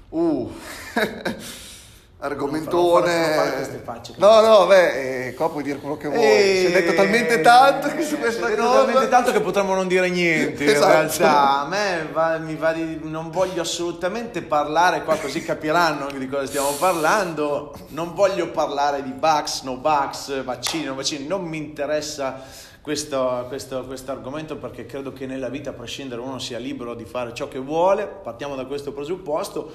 Uh, 0.09 0.51
argomentone. 2.19 3.81
Facce. 3.83 4.13
No, 4.17 4.39
no, 4.41 4.65
beh, 4.67 5.27
eh, 5.27 5.33
qua 5.33 5.49
puoi 5.49 5.63
dire 5.63 5.79
quello 5.79 5.97
che 5.97 6.07
vuoi. 6.07 6.21
Si 6.21 6.65
è 6.67 6.71
detto 6.71 6.93
talmente 6.93 7.41
tanto 7.41 7.87
che 7.89 8.03
su 8.03 8.15
Eh, 8.15 8.19
questa 8.19 8.47
si 8.47 8.53
è 8.53 8.55
cosa. 8.55 8.83
talmente 8.85 9.09
tanto 9.09 9.31
che 9.31 9.41
potremmo 9.41 9.73
non 9.73 9.87
dire 9.87 10.09
niente. 10.09 10.63
Esatto. 10.63 10.85
In 10.85 10.91
realtà, 10.91 11.59
a 11.61 11.67
me 11.67 12.07
va- 12.11 12.37
mi 12.37 12.55
va 12.55 12.71
di. 12.71 12.99
Non 13.01 13.31
voglio 13.31 13.61
assolutamente 13.61 14.41
parlare 14.43 15.03
qua, 15.03 15.17
così 15.17 15.41
capiranno 15.43 16.09
di 16.11 16.29
cosa 16.29 16.45
stiamo 16.45 16.71
parlando. 16.73 17.73
Non 17.89 18.13
voglio 18.13 18.49
parlare 18.51 19.01
di 19.03 19.11
bugs, 19.11 19.61
no 19.63 19.75
bugs, 19.77 20.43
vaccini, 20.43 20.85
no 20.85 20.95
vaccini. 20.95 21.25
Non 21.25 21.43
mi 21.43 21.57
interessa 21.57 22.41
questo, 22.83 23.45
questo, 23.47 23.85
questo 23.85 24.11
argomento 24.11 24.57
perché 24.57 24.85
credo 24.85 25.13
che 25.13 25.25
nella 25.25 25.47
vita, 25.47 25.69
a 25.69 25.73
prescindere, 25.73 26.19
uno 26.19 26.37
sia 26.37 26.57
libero 26.57 26.95
di 26.95 27.05
fare 27.05 27.33
ciò 27.33 27.47
che 27.47 27.57
vuole. 27.57 28.05
Partiamo 28.05 28.55
da 28.55 28.65
questo 28.65 28.91
presupposto. 28.91 29.71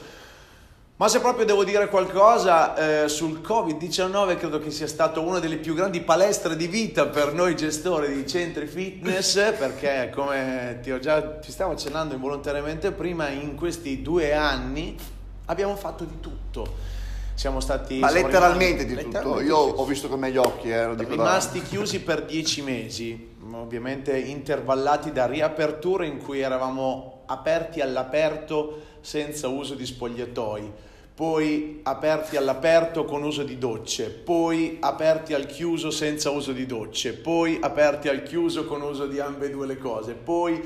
Ma 0.97 1.09
se 1.09 1.21
proprio 1.21 1.47
devo 1.47 1.65
dire 1.65 1.89
qualcosa 1.89 3.05
eh, 3.05 3.09
sul 3.09 3.41
Covid-19, 3.41 4.37
credo 4.37 4.59
che 4.59 4.71
sia 4.71 4.87
stato 4.87 5.23
una 5.23 5.39
delle 5.39 5.57
più 5.57 5.73
grandi 5.73 6.03
palestre 6.03 6.55
di 6.55 6.67
vita 6.67 7.07
per 7.07 7.33
noi 7.33 7.57
gestori 7.57 8.15
di 8.15 8.29
centri 8.29 8.67
fitness, 8.67 9.37
perché 9.57 10.11
come 10.15 10.81
ti, 10.83 10.91
ho 10.91 10.99
già, 10.99 11.23
ti 11.23 11.51
stavo 11.51 11.73
accennando 11.73 12.13
involontariamente 12.13 12.93
prima, 12.93 13.31
in 13.31 13.55
questi 13.55 14.03
due 14.03 14.35
anni 14.35 14.95
abbiamo 15.47 15.77
fatto 15.77 16.05
di 16.05 16.21
tutto. 16.21 16.97
Siamo 17.39 17.61
stati... 17.61 18.01
Ma 18.01 18.09
siamo 18.09 18.27
letteralmente 18.27 18.83
rimasti- 18.83 18.97
di 18.97 19.13
tutto. 19.13 19.17
letteralmente 19.17 19.45
Io 19.47 19.57
ho 19.57 19.85
visto 19.85 20.09
con 20.09 20.19
me 20.19 20.33
gli 20.33 20.37
occhi, 20.37 20.71
eh, 20.71 20.89
dico 20.97 21.15
da- 21.15 21.23
rimasti 21.23 21.63
chiusi 21.63 22.01
per 22.01 22.25
dieci 22.25 22.63
mesi, 22.63 23.37
ovviamente 23.53 24.19
intervallati 24.19 25.13
da 25.13 25.27
riaperture 25.27 26.05
in 26.09 26.19
cui 26.19 26.41
eravamo 26.41 27.23
aperti 27.27 27.81
all'aperto 27.81 28.81
senza 29.03 29.47
uso 29.47 29.77
di 29.77 29.87
spogliatoi, 29.87 30.73
poi 31.15 31.79
aperti 31.85 32.37
all'aperto 32.37 33.05
con 33.05 33.23
uso 33.23 33.45
di 33.45 33.57
docce, 33.57 34.11
poi 34.11 34.79
aperti 34.81 35.33
al 35.33 35.47
chiuso 35.47 35.93
senza 35.93 36.31
uso 36.31 36.51
di 36.51 36.67
docce, 36.67 37.13
poi 37.15 37.59
aperti 37.61 38.09
al 38.09 38.25
chiuso 38.25 38.65
con 38.65 38.83
uso 38.83 39.07
di 39.07 39.21
ambedue 39.21 39.67
le 39.69 39.79
cose, 39.79 40.15
poi 40.15 40.61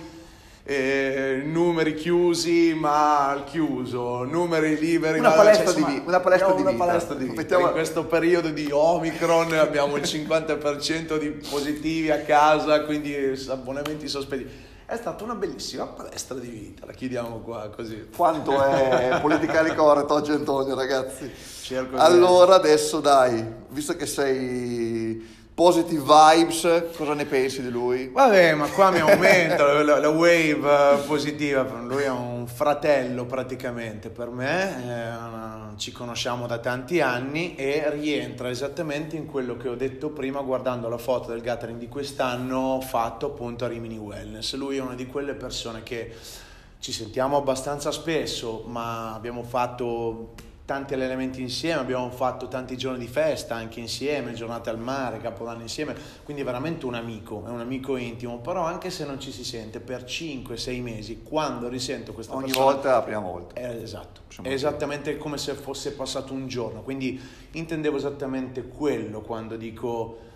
eh, 0.65 1.43
numeri 1.45 1.95
chiusi 1.95 2.73
ma 2.75 3.29
al 3.31 3.45
chiuso, 3.45 4.23
numeri 4.25 4.79
liberi 4.79 5.19
Una 5.19 5.31
ma 5.31 5.35
palestra 5.35 5.65
insomma, 5.71 5.87
di 5.89 5.93
vi- 5.95 6.03
una 6.07 6.21
palestra 6.21 6.53
di 6.53 6.61
una 6.63 6.71
vita. 6.71 6.85
palestra 6.85 7.15
di 7.17 7.25
vita. 7.25 7.37
Mettiamo- 7.37 7.67
In 7.67 7.73
questo 7.73 8.05
periodo 8.05 8.49
di 8.51 8.69
Omicron 8.71 9.53
abbiamo 9.55 9.97
il 9.97 10.05
50% 10.05 11.17
di 11.19 11.31
positivi 11.31 12.11
a 12.11 12.21
casa, 12.21 12.83
quindi 12.85 13.15
abbonamenti 13.49 14.07
sospesi. 14.09 14.47
È 14.87 14.97
stata 14.97 15.25
una 15.25 15.35
bellissima 15.35 15.87
palestra 15.87 16.37
di 16.39 16.49
vita, 16.49 16.85
la 16.87 16.93
chiudiamo 16.93 17.39
qua 17.41 17.71
così. 17.75 18.09
Quanto 18.15 18.63
è 18.63 19.19
politically 19.23 19.75
correct 19.75 20.11
oggi 20.11 20.33
Antonio, 20.33 20.75
ragazzi. 20.75 21.31
Cerco 21.63 21.97
Allora 21.97 22.57
adesso 22.57 23.01
dai, 23.01 23.43
visto 23.71 23.97
che 23.97 24.05
sei 24.07 25.41
positive 25.55 26.03
vibes, 26.03 26.85
cosa 26.97 27.15
ne 27.15 27.27
pensi 27.27 27.61
di 27.63 27.69
lui? 27.71 28.09
Vabbè, 28.09 28.55
ma 28.55 28.67
qua 28.69 28.91
mi 28.91 29.01
aumenta 29.01 29.83
la, 29.83 29.99
la- 29.99 30.09
wave 30.09 30.51
eh, 30.51 30.97
positiva, 31.07 31.63
lui 31.87 32.05
è 32.05 32.09
un 32.09 32.47
fratello 32.47 33.27
praticamente 33.27 34.09
per 34.09 34.31
me, 34.31 34.75
una- 34.83 35.75
ci 35.77 35.93
conosciamo 35.93 36.47
da 36.47 36.59
tanti 36.59 37.01
anni 37.01 37.55
e 37.55 37.89
rientra 37.91 38.49
esattamente 38.51 39.17
in 39.17 39.27
quello 39.27 39.57
che 39.57 39.69
ho 39.69 39.75
detto 39.75 40.11
prima 40.11 40.41
guardando 40.41 40.89
la 40.89 40.99
foto 40.99 41.31
del 41.31 41.41
gathering 41.43 41.79
di 41.79 41.89
quest'anno 41.89 42.81
fatto 42.81 43.27
appunto 43.27 43.65
a 43.65 43.69
Rimini 43.69 43.99
Wellness. 43.99 44.55
Lui 44.55 44.77
è 44.79 44.81
una 44.81 44.95
di 44.95 45.07
quelle 45.07 45.35
persone 45.35 45.83
che 45.83 46.15
ci 46.79 46.93
sentiamo 46.93 47.37
abbastanza 47.37 47.91
spesso, 47.91 48.65
ma 48.67 49.15
abbiamo 49.15 49.43
fatto 49.43 50.35
tanti 50.65 50.95
elementi 50.95 51.41
insieme, 51.41 51.81
abbiamo 51.81 52.11
fatto 52.11 52.49
tanti 52.49 52.77
giorni 52.77 52.99
di 52.99 53.09
festa 53.09 53.55
anche 53.55 53.81
insieme, 53.81 54.33
giornate 54.33 54.71
al 54.71 54.79
mare, 54.79 55.19
capodanno 55.19 55.63
insieme, 55.63 55.95
quindi 56.25 56.43
è 56.43 56.45
veramente 56.45 56.87
un 56.87 56.95
amico, 56.95 57.45
è 57.47 57.51
un 57.51 57.61
amico 57.61 57.97
intimo, 57.97 58.39
però 58.39 58.63
anche 58.63 58.91
se 58.91 59.05
non 59.05 59.19
ci 59.21 59.33
si 59.33 59.45
sente 59.45 59.81
per 59.81 60.05
5-6 60.05 60.83
mesi, 60.83 61.23
quando 61.23 61.69
risento 61.69 62.13
questa 62.13 62.35
Ogni 62.35 62.47
persona 62.47 62.65
volta 62.65 62.89
è 62.89 62.93
la 62.93 63.03
prima 63.03 63.21
volta. 63.21 63.61
è 63.61 63.69
esatto, 63.69 64.21
Possiamo 64.27 64.49
è 64.49 64.53
esattamente 64.53 65.17
come 65.19 65.37
se 65.37 65.55
fosse 65.55 65.93
passato 65.93 66.33
un 66.33 66.47
giorno, 66.47 66.83
quindi 66.83 67.21
intendevo 67.53 67.97
esattamente 67.97 68.67
quello 68.67 69.21
quando 69.21 69.57
dico 69.57 70.31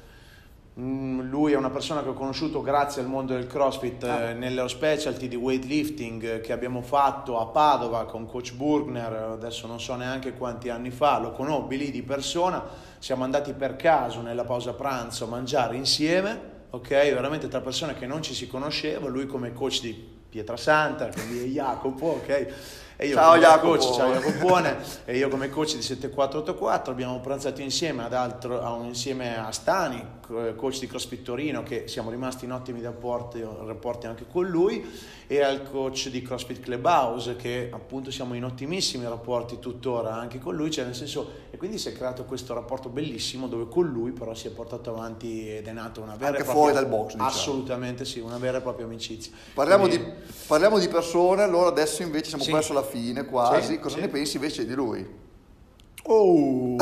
lui 0.78 1.52
è 1.52 1.56
una 1.56 1.70
persona 1.70 2.02
che 2.02 2.10
ho 2.10 2.12
conosciuto 2.12 2.60
grazie 2.60 3.00
al 3.00 3.08
mondo 3.08 3.32
del 3.32 3.46
CrossFit 3.46 4.04
Ah. 4.04 4.20
eh, 4.28 4.34
nello 4.34 4.68
specialty 4.68 5.26
di 5.26 5.34
weightlifting 5.36 6.22
eh, 6.22 6.40
che 6.42 6.52
abbiamo 6.52 6.82
fatto 6.82 7.40
a 7.40 7.46
Padova 7.46 8.04
con 8.04 8.26
coach 8.26 8.52
Burgner, 8.52 9.10
adesso 9.32 9.66
non 9.66 9.80
so 9.80 9.94
neanche 9.94 10.34
quanti 10.34 10.68
anni 10.68 10.90
fa, 10.90 11.18
lo 11.18 11.32
conobbi 11.32 11.78
lì 11.78 11.90
di 11.90 12.02
persona, 12.02 12.62
siamo 12.98 13.24
andati 13.24 13.54
per 13.54 13.76
caso 13.76 14.20
nella 14.20 14.44
pausa 14.44 14.74
pranzo 14.74 15.24
a 15.24 15.28
mangiare 15.28 15.76
insieme, 15.76 16.38
ok? 16.68 16.88
Veramente 16.88 17.48
tra 17.48 17.62
persone 17.62 17.94
che 17.94 18.06
non 18.06 18.20
ci 18.20 18.34
si 18.34 18.46
conosceva, 18.46 19.08
lui 19.08 19.24
come 19.26 19.54
coach 19.54 19.80
di 19.80 20.14
Pietrasanta, 20.28 21.08
quindi 21.08 21.38
è 21.38 21.46
Jacopo, 21.46 22.18
ok? 22.20 22.46
E 22.98 23.08
io 23.08 23.14
Ciao, 23.14 23.36
Jacopo. 23.36 23.76
coach, 23.76 23.94
ciao 23.94 24.12
Jacopone, 24.12 24.76
e 25.04 25.16
io 25.18 25.28
come 25.28 25.50
coach 25.50 25.74
di 25.76 25.82
7484 25.82 26.92
abbiamo 26.92 27.20
pranzato 27.20 27.60
insieme 27.60 28.04
ad 28.04 28.12
altro, 28.14 28.60
a 28.62 28.72
un- 28.72 28.86
insieme 28.86 29.38
a 29.38 29.50
Stani, 29.52 30.02
coach 30.56 30.78
di 30.80 30.86
CrossFit 30.86 31.22
Torino, 31.22 31.62
che 31.62 31.88
siamo 31.88 32.10
rimasti 32.10 32.44
in 32.44 32.52
ottimi 32.52 32.82
rapporti, 32.82 33.40
rapporti 33.40 34.06
anche 34.06 34.26
con 34.30 34.46
lui, 34.46 34.84
e 35.28 35.42
al 35.42 35.68
coach 35.68 36.08
di 36.08 36.22
CrossFit 36.22 36.60
Clubhouse, 36.60 37.36
che 37.36 37.68
appunto 37.72 38.10
siamo 38.10 38.34
in 38.34 38.44
ottimissimi 38.44 39.04
rapporti 39.04 39.58
tuttora 39.58 40.14
anche 40.14 40.38
con 40.38 40.54
lui, 40.54 40.70
cioè 40.70 40.84
nel 40.84 40.94
senso, 40.94 41.30
e 41.50 41.56
quindi 41.56 41.78
si 41.78 41.88
è 41.88 41.92
creato 41.92 42.24
questo 42.24 42.54
rapporto 42.54 42.88
bellissimo 42.88 43.46
dove 43.48 43.66
con 43.68 43.86
lui 43.86 44.12
però 44.12 44.34
si 44.34 44.46
è 44.46 44.50
portato 44.50 44.90
avanti 44.90 45.48
ed 45.48 45.66
è 45.66 45.72
nata 45.72 46.00
una 46.00 46.14
vera 46.16 46.28
Anche 46.28 46.40
e 46.40 46.44
propria... 46.44 46.62
fuori 46.62 46.72
dal 46.74 46.86
box, 46.86 47.12
diciamo. 47.12 47.28
Assolutamente 47.28 48.04
sì, 48.04 48.20
una 48.20 48.38
vera 48.38 48.58
e 48.58 48.60
propria 48.60 48.86
amicizia. 48.86 49.32
Parliamo 49.54 49.88
di, 49.88 49.98
Quindi- 49.98 50.16
parliamo 50.46 50.78
di 50.78 50.88
persone, 50.88 51.42
allora 51.42 51.68
adesso 51.68 52.02
invece 52.02 52.28
siamo 52.28 52.44
Sì. 52.44 52.52
verso 52.52 52.72
la 52.72 52.82
fine 52.84 53.24
quasi, 53.26 53.72
Sì, 53.74 53.78
cosa 53.78 53.96
sì. 53.96 54.00
ne 54.02 54.08
pensi 54.08 54.36
invece 54.36 54.64
di 54.66 54.74
lui? 54.74 55.24
Oh, 56.08 56.76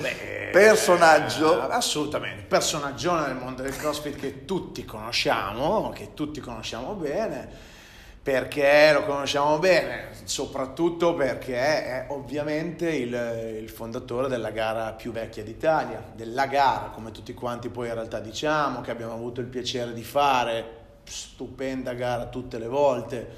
beh, 0.00 0.50
Personaggio. 0.52 1.60
assolutamente, 1.68 2.42
personaggio 2.42 3.14
nel 3.14 3.36
mondo 3.36 3.62
del 3.62 3.76
CrossFit 3.76 4.16
che 4.16 4.44
tutti 4.44 4.84
conosciamo, 4.84 5.90
che 5.90 6.10
tutti 6.14 6.40
conosciamo 6.40 6.94
bene. 6.94 7.72
Perché 8.20 8.90
lo 8.92 9.04
conosciamo 9.04 9.58
bene? 9.58 10.08
Soprattutto 10.24 11.14
perché 11.14 11.56
è 11.56 12.06
ovviamente 12.08 12.88
il, 12.90 13.58
il 13.60 13.68
fondatore 13.68 14.28
della 14.28 14.50
gara 14.50 14.92
più 14.92 15.12
vecchia 15.12 15.44
d'Italia, 15.44 16.02
della 16.14 16.46
gara, 16.46 16.90
come 16.94 17.10
tutti 17.12 17.34
quanti 17.34 17.68
poi 17.68 17.88
in 17.88 17.94
realtà 17.94 18.20
diciamo, 18.20 18.80
che 18.80 18.90
abbiamo 18.90 19.12
avuto 19.12 19.40
il 19.42 19.46
piacere 19.46 19.92
di 19.92 20.02
fare, 20.02 20.64
stupenda 21.04 21.92
gara 21.92 22.26
tutte 22.26 22.58
le 22.58 22.66
volte. 22.66 23.28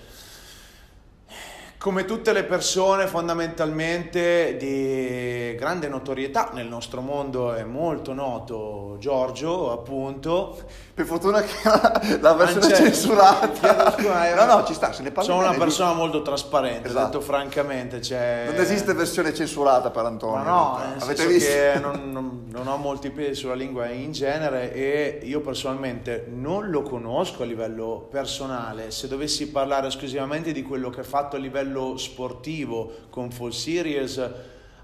Come 1.79 2.05
tutte 2.07 2.33
le 2.33 2.43
persone 2.45 3.07
fondamentalmente 3.07 4.57
di 4.57 5.55
grande 5.57 5.89
notorietà 5.89 6.51
nel 6.55 6.67
nostro 6.67 7.01
mondo 7.03 7.53
è 7.53 7.63
molto 7.65 8.13
noto 8.15 8.97
Giorgio, 8.99 9.71
appunto. 9.73 10.57
Per 10.97 11.05
fortuna 11.05 11.43
che 11.43 11.53
la, 12.21 12.33
versione 12.33 12.65
Anche- 12.65 12.77
censurata. 12.77 13.95
Eh, 13.99 14.35
no, 14.35 14.45
no, 14.47 14.65
ci 14.65 14.73
sta, 14.73 14.95
se 14.95 15.03
ne 15.03 15.11
parla 15.11 15.31
Sono 15.31 15.47
una 15.47 15.57
persona 15.59 15.93
molto 15.93 16.23
trasparente, 16.23 16.89
Esatto. 16.89 17.05
detto 17.05 17.21
francamente. 17.21 18.01
Cioè, 18.01 18.45
Non 18.47 18.59
esiste 18.59 18.95
versione 18.95 19.35
censurata 19.35 19.91
per 19.91 20.07
Antonio. 20.07 20.43
ma 20.45 20.51
no, 20.51 20.79
nel 20.95 21.03
Avete 21.03 21.27
visto? 21.27 21.51
che 21.53 21.79
non, 21.79 22.09
non- 22.11 22.45
non 22.49 22.67
ho 22.69 22.79
molti 22.79 23.11
pesi 23.11 23.35
sulla 23.35 23.55
lingua 23.55 23.89
in 23.91 24.13
genere 24.13 24.73
e 24.73 25.21
io 25.25 25.41
personalmente 25.43 26.25
non 26.33 26.71
lo 26.71 26.81
conosco 26.81 27.43
a 27.43 27.47
livello 27.47 28.09
personale. 28.11 28.91
Se 28.91 29.07
dovessi 29.09 29.51
parlare 29.51 29.89
esclusivamente 29.89 30.53
di 30.53 30.63
quello 30.63 30.89
che 30.89 31.01
ha 31.01 31.05
fatto 31.05 31.37
a 31.37 31.39
livello 31.39 31.66
sportivo 31.97 33.07
con 33.11 33.31
Full 33.31 33.51
Series, 33.51 34.31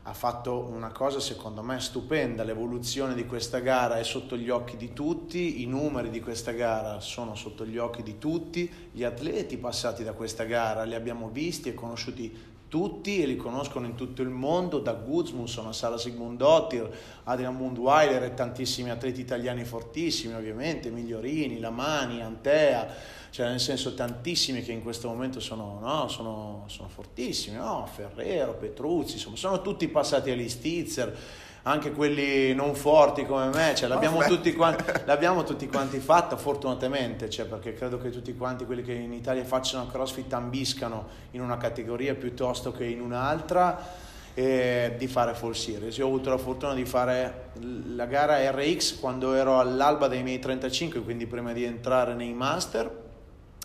ha 0.05 0.14
fatto 0.14 0.68
una 0.71 0.90
cosa 0.90 1.21
secondo 1.21 1.62
me 1.62 1.79
stupenda. 1.79 2.42
L'evoluzione 2.42 3.14
di 3.14 3.25
questa 3.27 3.61
gara 3.61 3.99
è 3.99 4.03
sotto 4.03 4.37
gli 4.37 4.51
occhi 4.51 4.77
di 4.77 4.92
tutti, 4.92 5.62
i 5.62 5.66
numeri 5.66 6.11
di 6.11 6.21
questa 6.21 6.53
gara 6.53 7.01
sono 7.01 7.35
sotto 7.35 7.64
gli 7.64 7.79
occhi 7.79 8.03
di 8.03 8.18
tutti, 8.18 8.71
gli 8.90 9.05
atleti 9.05 9.57
passati 9.59 10.03
da 10.03 10.12
questa 10.12 10.45
gara 10.45 10.83
li 10.83 10.95
abbiamo 10.95 11.29
visti 11.29 11.68
e 11.68 11.75
conosciuti 11.75 12.51
tutti 12.73 13.23
e 13.23 13.27
li 13.27 13.37
conoscono 13.37 13.85
in 13.85 13.97
tutto 13.97 14.23
il 14.23 14.31
mondo, 14.31 14.79
da 14.79 14.95
Guzmusson 14.95 15.66
a 15.66 15.75
Sara 15.75 15.99
Sigmundottir, 15.99 16.88
Adrian 17.25 17.55
Mundweiler 17.55 18.23
e 18.23 18.33
tantissimi 18.33 18.88
atleti 18.88 19.21
italiani 19.21 19.62
fortissimi 19.64 20.33
ovviamente, 20.33 20.88
Migliorini, 20.88 21.61
Lamani, 21.61 22.23
Antea, 22.23 22.88
cioè 23.33 23.49
nel 23.49 23.61
senso 23.61 23.95
tantissimi 23.95 24.62
che 24.62 24.73
in 24.73 24.83
questo 24.83 25.09
momento 25.09 25.40
sono, 25.40 25.79
no, 25.81 26.07
sono, 26.09 26.64
sono 26.66 26.90
fortissimi, 26.90 27.57
no? 27.57 27.88
Ferrero, 27.90 28.53
Petruzzi, 28.53 29.14
insomma 29.14 29.37
sono 29.37 29.62
tutti 29.62 29.88
passati 29.88 30.31
agli 30.31 30.51
Stizzer, 30.51 31.16
anche 31.62 31.92
quelli 31.92 32.53
non 32.55 32.75
forti 32.75 33.25
come 33.25 33.47
me, 33.47 33.75
cioè, 33.75 33.88
l'abbiamo, 33.88 34.21
tutti 34.25 34.53
quanti, 34.53 34.85
l'abbiamo 35.07 35.45
tutti 35.45 35.66
quanti 35.66 35.99
fatto 35.99 36.37
fortunatamente, 36.37 37.31
cioè, 37.31 37.47
perché 37.47 37.73
credo 37.73 37.99
che 37.99 38.11
tutti 38.11 38.37
quanti 38.37 38.66
quelli 38.66 38.83
che 38.83 38.92
in 38.92 39.14
Italia 39.14 39.45
facciano 39.45 39.87
CrossFit 39.87 40.31
ambiscano 40.35 41.09
in 41.31 41.40
una 41.40 41.57
categoria 41.57 42.14
piuttosto 42.14 42.71
che 42.71 42.85
in 42.85 43.01
un'altra 43.01 44.11
di 44.35 45.07
fare 45.09 45.35
full 45.35 45.53
series. 45.53 45.97
Io 45.97 46.05
ho 46.05 46.09
avuto 46.09 46.29
la 46.29 46.38
fortuna 46.38 46.75
di 46.75 46.85
fare 46.85 47.51
la 47.95 48.07
gara 48.07 48.51
RX 48.51 48.99
quando 48.99 49.35
ero 49.35 49.59
all'alba 49.59 50.09
dei 50.09 50.23
miei 50.23 50.38
35, 50.38 51.01
quindi 51.01 51.27
prima 51.27 51.53
di 51.53 51.64
entrare 51.64 52.14
nei 52.14 52.33
master 52.35 53.02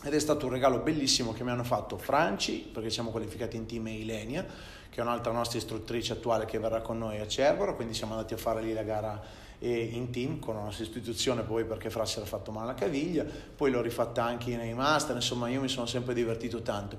ed 0.03 0.13
è 0.13 0.19
stato 0.19 0.45
un 0.45 0.51
regalo 0.51 0.79
bellissimo 0.79 1.33
che 1.33 1.43
mi 1.43 1.51
hanno 1.51 1.63
fatto 1.63 1.97
Franci, 1.97 2.69
perché 2.71 2.89
siamo 2.89 3.09
qualificati 3.09 3.57
in 3.57 3.65
team 3.65 3.87
e 3.87 3.93
Ilenia, 3.93 4.45
che 4.89 4.99
è 4.99 5.01
un'altra 5.01 5.31
nostra 5.31 5.57
istruttrice 5.57 6.13
attuale 6.13 6.45
che 6.45 6.59
verrà 6.59 6.81
con 6.81 6.97
noi 6.97 7.19
a 7.19 7.27
Cerbero, 7.27 7.75
quindi 7.75 7.93
siamo 7.93 8.13
andati 8.13 8.33
a 8.33 8.37
fare 8.37 8.61
lì 8.61 8.73
la 8.73 8.83
gara 8.83 9.45
in 9.59 10.11
team 10.11 10.37
con 10.37 10.53
la 10.53 10.61
nostra 10.61 10.83
istituzione 10.83 11.41
poi 11.41 11.65
perché 11.65 11.89
Fra 11.89 12.05
si 12.05 12.17
era 12.17 12.27
fatto 12.27 12.51
male 12.51 12.69
alla 12.69 12.73
caviglia, 12.75 13.25
poi 13.55 13.71
l'ho 13.71 13.81
rifatta 13.81 14.23
anche 14.23 14.55
nei 14.55 14.75
master, 14.75 15.15
insomma 15.15 15.49
io 15.49 15.61
mi 15.61 15.67
sono 15.67 15.87
sempre 15.87 16.13
divertito 16.13 16.61
tanto. 16.61 16.97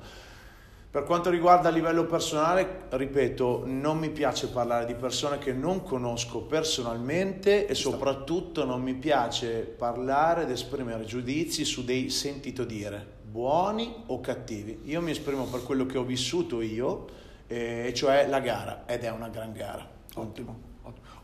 Per 0.91 1.05
quanto 1.05 1.29
riguarda 1.29 1.69
a 1.69 1.71
livello 1.71 2.07
personale, 2.07 2.85
ripeto, 2.89 3.65
non 3.67 3.99
mi 3.99 4.09
piace 4.09 4.49
parlare 4.49 4.87
di 4.87 4.95
persone 4.95 5.37
che 5.37 5.53
non 5.53 5.83
conosco 5.83 6.41
personalmente 6.41 7.67
e 7.67 7.75
soprattutto 7.75 8.65
non 8.65 8.81
mi 8.81 8.95
piace 8.95 9.61
parlare 9.61 10.45
ed 10.45 10.51
esprimere 10.51 11.05
giudizi 11.05 11.67
su 11.67 11.85
dei 11.85 12.09
sentito 12.09 12.65
dire, 12.65 13.07
buoni 13.23 14.05
o 14.07 14.21
cattivi. 14.21 14.81
Io 14.85 15.03
mi 15.03 15.11
esprimo 15.11 15.45
per 15.45 15.63
quello 15.63 15.85
che 15.85 15.99
ho 15.99 16.05
vissuto 16.05 16.63
io, 16.63 17.07
eh, 17.47 17.89
e 17.89 17.93
cioè 17.93 18.27
la 18.27 18.41
gara, 18.41 18.85
ed 18.87 19.05
è 19.05 19.11
una 19.11 19.29
gran 19.29 19.53
gara. 19.53 19.87
Ottimo. 20.15 20.68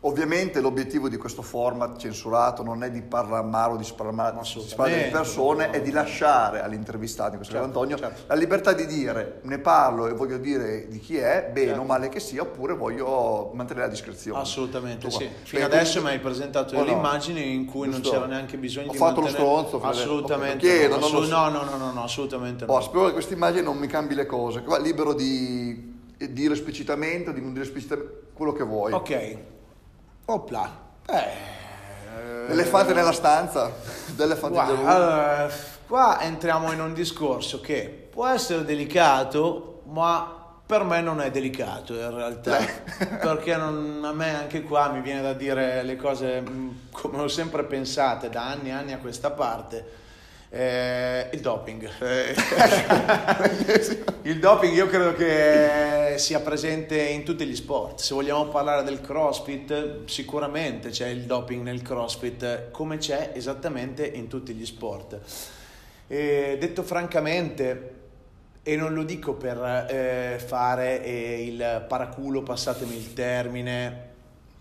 Ovviamente 0.07 0.61
l'obiettivo 0.61 1.09
di 1.09 1.17
questo 1.17 1.41
format 1.41 1.97
censurato 1.97 2.61
non 2.61 2.83
è 2.83 2.91
di 2.91 3.01
parlare 3.01 3.43
male 3.47 3.73
o 3.73 3.75
di 3.75 3.83
sparare 3.83 4.35
di 5.03 5.09
persone, 5.11 5.71
è 5.71 5.81
di 5.81 5.89
lasciare 5.89 6.61
all'intervistato, 6.61 7.31
in 7.31 7.37
questo 7.37 7.55
certo, 7.55 7.67
caso 7.69 7.79
Antonio, 7.81 7.97
certo. 7.97 8.21
la 8.27 8.35
libertà 8.35 8.73
di 8.73 8.85
dire 8.85 9.39
ne 9.41 9.57
parlo 9.57 10.05
e 10.05 10.13
voglio 10.13 10.37
dire 10.37 10.87
di 10.89 10.99
chi 10.99 11.17
è, 11.17 11.49
bene 11.51 11.67
Certo. 11.69 11.81
o 11.81 11.85
male 11.85 12.09
che 12.09 12.19
sia, 12.19 12.43
oppure 12.43 12.75
voglio 12.75 13.49
mantenere 13.55 13.87
la 13.87 13.91
discrezione. 13.91 14.39
Assolutamente 14.39 15.07
Tutto 15.07 15.17
sì. 15.21 15.23
Fino 15.25 15.61
Perché 15.61 15.63
adesso 15.63 15.97
mi 15.97 16.03
comunque- 16.03 16.11
hai 16.11 16.19
presentato 16.19 16.75
Oh, 16.75 16.79
delle 16.79 16.91
no. 16.91 16.97
immagini 16.97 17.53
in 17.55 17.65
cui 17.65 17.89
non 17.89 18.01
c'era 18.01 18.27
neanche 18.27 18.57
bisogno 18.57 18.89
Ho 18.89 18.91
di 18.91 18.97
fatto 18.97 19.21
lo 19.21 19.25
mantenere... 19.25 19.49
stronzo, 19.49 19.79
Fede. 19.79 20.01
Assolutamente 20.03 20.53
Lo 20.67 20.71
chiedo, 20.71 20.97
no. 20.99 21.05
Assolut- 21.05 21.27
so. 21.29 21.35
no, 21.35 21.49
no, 21.49 21.63
no, 21.63 21.77
no, 21.77 21.91
no, 21.91 22.03
assolutamente 22.03 22.65
no. 22.65 22.73
Oh, 22.73 22.81
spero 22.81 23.05
che 23.07 23.11
questa 23.13 23.33
immagine 23.33 23.63
non 23.63 23.77
mi 23.77 23.87
cambi 23.87 24.13
le 24.13 24.27
cose, 24.27 24.61
qua 24.61 24.77
libero 24.77 25.13
di 25.13 25.93
dire 26.29 26.53
esplicitamente 26.53 27.31
o 27.31 27.33
di 27.33 27.41
non 27.41 27.53
dire 27.53 27.65
esplicitamente 27.65 28.27
quello 28.33 28.53
che 28.53 28.63
vuoi. 28.63 28.93
Ok. 28.93 29.37
Opla. 30.25 30.83
Eh, 31.07 31.53
L'elefante 32.47 32.93
nella 32.93 33.11
stanza, 33.11 33.71
l'elefante 34.15 34.55
Guarda, 34.55 34.71
in 34.73 34.77
the 34.77 34.83
room. 34.83 34.89
allora, 34.95 35.49
qua 35.87 36.21
entriamo 36.21 36.71
in 36.71 36.79
un 36.79 36.93
discorso 36.93 37.59
che 37.61 38.07
può 38.11 38.27
essere 38.27 38.63
delicato, 38.65 39.81
ma 39.87 40.31
per 40.65 40.83
me 40.83 41.01
non 41.01 41.21
è 41.21 41.29
delicato 41.31 41.93
in 41.93 42.13
realtà, 42.13 42.57
perché 43.21 43.55
non- 43.55 44.01
a 44.03 44.11
me 44.13 44.35
anche 44.35 44.61
qua 44.63 44.89
mi 44.89 45.01
viene 45.01 45.21
da 45.21 45.33
dire 45.33 45.83
le 45.83 45.95
cose 45.95 46.41
mh, 46.41 46.89
come 46.91 47.21
ho 47.21 47.27
sempre 47.27 47.63
pensate 47.63 48.29
da 48.29 48.45
anni 48.47 48.69
e 48.69 48.73
anni 48.73 48.93
a 48.93 48.97
questa 48.99 49.31
parte. 49.31 50.03
Eh, 50.55 51.31
il 51.33 51.41
doping. 51.41 51.85
Eh, 51.99 52.33
il 54.21 54.39
doping 54.39 54.73
io 54.73 54.87
credo 54.87 55.13
che 55.13 56.13
sia 56.17 56.39
presente 56.39 56.97
in 56.97 57.25
tutti 57.25 57.45
gli 57.45 57.57
sport. 57.57 57.99
Se 57.99 58.13
vogliamo 58.13 58.45
parlare 58.45 58.83
del 58.83 59.01
CrossFit, 59.01 60.05
sicuramente 60.05 60.91
c'è 60.91 61.07
il 61.07 61.23
doping 61.23 61.61
nel 61.61 61.81
CrossFit, 61.81 62.71
come 62.71 62.99
c'è 62.99 63.31
esattamente 63.33 64.07
in 64.07 64.29
tutti 64.29 64.53
gli 64.53 64.65
sport. 64.65 65.19
E 66.07 66.55
detto 66.57 66.83
francamente, 66.83 67.93
e 68.63 68.77
non 68.77 68.93
lo 68.93 69.03
dico 69.03 69.33
per 69.33 69.57
eh, 69.89 70.39
fare 70.39 71.03
eh, 71.03 71.43
il 71.47 71.85
paraculo, 71.85 72.43
passatemi 72.43 72.95
il 72.95 73.11
termine, 73.11 74.13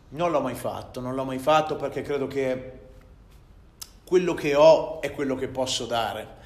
non 0.08 0.32
l'ho 0.32 0.40
mai 0.40 0.56
fatto, 0.56 0.98
non 0.98 1.14
l'ho 1.14 1.24
mai 1.24 1.38
fatto 1.38 1.76
perché 1.76 2.02
credo 2.02 2.26
che 2.26 2.82
quello 4.06 4.34
che 4.34 4.54
ho 4.54 5.00
è 5.00 5.12
quello 5.12 5.34
che 5.34 5.48
posso 5.48 5.86
dare. 5.86 6.42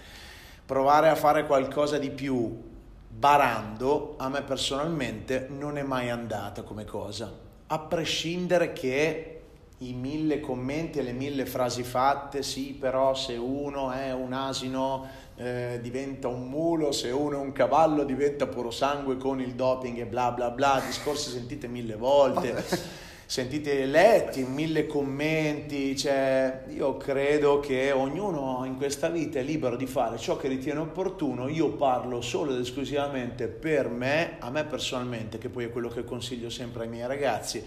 Provare 0.64 1.08
a 1.08 1.14
fare 1.14 1.46
qualcosa 1.46 1.98
di 1.98 2.10
più 2.10 2.66
barando, 3.08 4.14
a 4.18 4.28
me 4.28 4.42
personalmente 4.42 5.48
non 5.50 5.76
è 5.76 5.82
mai 5.82 6.10
andata 6.10 6.62
come 6.62 6.84
cosa. 6.84 7.32
A 7.66 7.78
prescindere 7.78 8.72
che 8.72 9.40
i 9.78 9.92
mille 9.92 10.40
commenti 10.40 10.98
e 10.98 11.02
le 11.02 11.12
mille 11.12 11.46
frasi 11.46 11.82
fatte, 11.82 12.42
sì, 12.42 12.76
però 12.78 13.14
se 13.14 13.34
uno 13.34 13.90
è 13.92 14.12
un 14.12 14.32
asino 14.32 15.06
eh, 15.36 15.78
diventa 15.80 16.28
un 16.28 16.48
mulo, 16.48 16.90
se 16.90 17.10
uno 17.10 17.36
è 17.36 17.40
un 17.40 17.52
cavallo 17.52 18.04
diventa 18.04 18.46
puro 18.46 18.70
sangue 18.70 19.16
con 19.16 19.40
il 19.40 19.54
doping 19.54 19.98
e 19.98 20.06
bla 20.06 20.32
bla 20.32 20.50
bla, 20.50 20.82
discorsi 20.84 21.30
sentite 21.30 21.68
mille 21.68 21.94
volte 21.94 22.64
sentite 23.28 23.84
letti 23.84 24.42
mille 24.42 24.86
commenti, 24.86 25.94
cioè 25.94 26.64
io 26.68 26.96
credo 26.96 27.60
che 27.60 27.92
ognuno 27.92 28.64
in 28.64 28.78
questa 28.78 29.10
vita 29.10 29.38
è 29.38 29.42
libero 29.42 29.76
di 29.76 29.86
fare 29.86 30.16
ciò 30.16 30.38
che 30.38 30.48
ritiene 30.48 30.80
opportuno, 30.80 31.46
io 31.46 31.72
parlo 31.72 32.22
solo 32.22 32.54
ed 32.54 32.60
esclusivamente 32.60 33.48
per 33.48 33.90
me, 33.90 34.36
a 34.38 34.48
me 34.48 34.64
personalmente, 34.64 35.36
che 35.36 35.50
poi 35.50 35.64
è 35.64 35.70
quello 35.70 35.90
che 35.90 36.04
consiglio 36.04 36.48
sempre 36.48 36.84
ai 36.84 36.88
miei 36.88 37.06
ragazzi, 37.06 37.62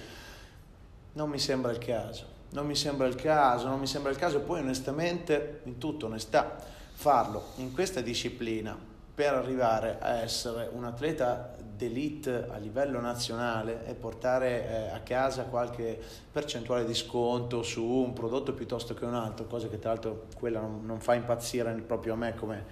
non 1.14 1.30
mi 1.30 1.38
sembra 1.38 1.72
il 1.72 1.78
caso, 1.78 2.26
non 2.50 2.66
mi 2.66 2.76
sembra 2.76 3.06
il 3.06 3.14
caso, 3.14 3.68
non 3.68 3.80
mi 3.80 3.86
sembra 3.86 4.10
il 4.10 4.18
caso 4.18 4.38
e 4.38 4.42
poi 4.42 4.62
onestamente, 4.62 5.60
in 5.66 5.78
tutta 5.78 6.08
onestà, 6.08 6.58
farlo 6.92 7.50
in 7.58 7.72
questa 7.72 8.02
disciplina 8.02 8.91
per 9.14 9.34
arrivare 9.34 9.98
a 10.00 10.20
essere 10.20 10.70
un 10.72 10.86
atleta 10.86 11.56
d'elite 11.82 12.48
a 12.50 12.58
livello 12.58 13.00
nazionale 13.00 13.86
e 13.86 13.94
portare 13.96 14.68
eh, 14.68 14.90
a 14.90 15.00
casa 15.00 15.44
qualche 15.46 16.00
percentuale 16.32 16.86
di 16.86 16.94
sconto 16.94 17.64
su 17.64 17.84
un 17.84 18.14
prodotto 18.14 18.54
piuttosto 18.54 18.94
che 18.94 19.06
un 19.06 19.16
altro, 19.16 19.46
cosa 19.46 19.68
che 19.68 19.80
tra 19.80 19.92
l'altro 19.92 20.28
quella 20.36 20.60
non, 20.60 20.86
non 20.86 21.00
fa 21.00 21.16
impazzire 21.16 21.74
proprio 21.74 22.14
a 22.14 22.18
me 22.18 22.36
come 22.36 22.66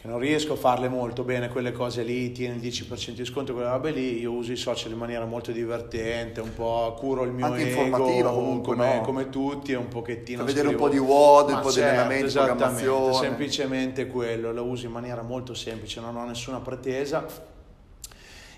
che 0.00 0.06
non 0.06 0.20
riesco 0.20 0.52
a 0.52 0.56
farle 0.56 0.88
molto 0.88 1.24
bene 1.24 1.48
quelle 1.48 1.72
cose 1.72 2.04
lì, 2.04 2.30
tieni 2.30 2.56
il 2.56 2.62
10% 2.62 3.10
di 3.10 3.24
sconto, 3.24 3.52
quelle 3.52 3.68
robe 3.68 3.90
lì, 3.90 4.20
io 4.20 4.30
uso 4.30 4.52
i 4.52 4.56
social 4.56 4.92
in 4.92 4.98
maniera 4.98 5.24
molto 5.24 5.50
divertente, 5.50 6.40
un 6.40 6.54
po' 6.54 6.94
curo 6.96 7.24
il 7.24 7.32
mio 7.32 7.46
Anche 7.46 7.76
ego, 7.76 8.30
comunque, 8.32 8.76
come, 8.76 8.94
no? 8.94 9.00
come 9.00 9.28
tutti, 9.28 9.72
un 9.72 9.88
pochettino 9.88 10.44
Per 10.44 10.54
vedere 10.54 10.68
un 10.68 10.76
po' 10.76 10.88
di 10.88 10.98
WOD, 10.98 11.50
un 11.50 11.60
po' 11.60 11.68
di 11.68 11.74
certo, 11.74 11.88
allenamento, 11.88 12.26
esattamente, 12.26 13.12
semplicemente 13.14 14.06
quello, 14.06 14.52
lo 14.52 14.64
uso 14.64 14.86
in 14.86 14.92
maniera 14.92 15.22
molto 15.22 15.54
semplice, 15.54 16.00
non 16.00 16.16
ho 16.16 16.24
nessuna 16.24 16.60
pretesa. 16.60 17.26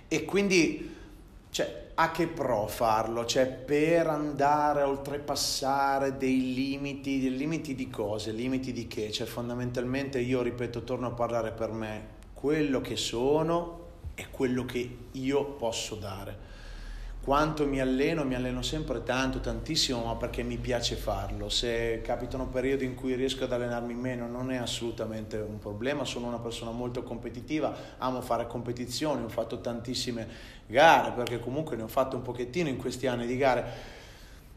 E 0.08 0.24
quindi 0.26 0.94
cioè, 1.50 1.89
a 2.00 2.10
che 2.10 2.28
pro 2.28 2.66
farlo? 2.66 3.26
Cioè, 3.26 3.46
per 3.46 4.06
andare 4.06 4.80
a 4.80 4.88
oltrepassare 4.88 6.16
dei 6.16 6.54
limiti, 6.54 7.20
dei 7.20 7.36
limiti 7.36 7.74
di 7.74 7.90
cose, 7.90 8.32
limiti 8.32 8.72
di 8.72 8.86
che? 8.86 9.10
Cioè, 9.10 9.26
fondamentalmente 9.26 10.18
io 10.18 10.40
ripeto, 10.40 10.82
torno 10.82 11.08
a 11.08 11.10
parlare 11.10 11.52
per 11.52 11.70
me, 11.72 12.06
quello 12.32 12.80
che 12.80 12.96
sono 12.96 13.88
è 14.14 14.30
quello 14.30 14.64
che 14.64 14.96
io 15.12 15.44
posso 15.44 15.94
dare. 15.96 16.48
Quanto 17.22 17.66
mi 17.66 17.80
alleno, 17.80 18.24
mi 18.24 18.34
alleno 18.34 18.62
sempre 18.62 19.02
tanto, 19.02 19.40
tantissimo, 19.40 20.04
ma 20.04 20.16
perché 20.16 20.42
mi 20.42 20.56
piace 20.56 20.96
farlo. 20.96 21.50
Se 21.50 22.00
capitano 22.02 22.46
periodi 22.46 22.86
in 22.86 22.94
cui 22.94 23.14
riesco 23.14 23.44
ad 23.44 23.52
allenarmi 23.52 23.92
meno, 23.92 24.26
non 24.26 24.50
è 24.50 24.56
assolutamente 24.56 25.36
un 25.36 25.58
problema. 25.58 26.06
Sono 26.06 26.28
una 26.28 26.38
persona 26.38 26.70
molto 26.70 27.02
competitiva, 27.02 27.74
amo 27.98 28.22
fare 28.22 28.46
competizioni, 28.46 29.22
ho 29.22 29.28
fatto 29.28 29.60
tantissime 29.60 30.26
gare, 30.66 31.12
perché 31.12 31.40
comunque 31.40 31.76
ne 31.76 31.82
ho 31.82 31.88
fatte 31.88 32.16
un 32.16 32.22
pochettino 32.22 32.70
in 32.70 32.78
questi 32.78 33.06
anni 33.06 33.26
di 33.26 33.36
gare, 33.36 33.64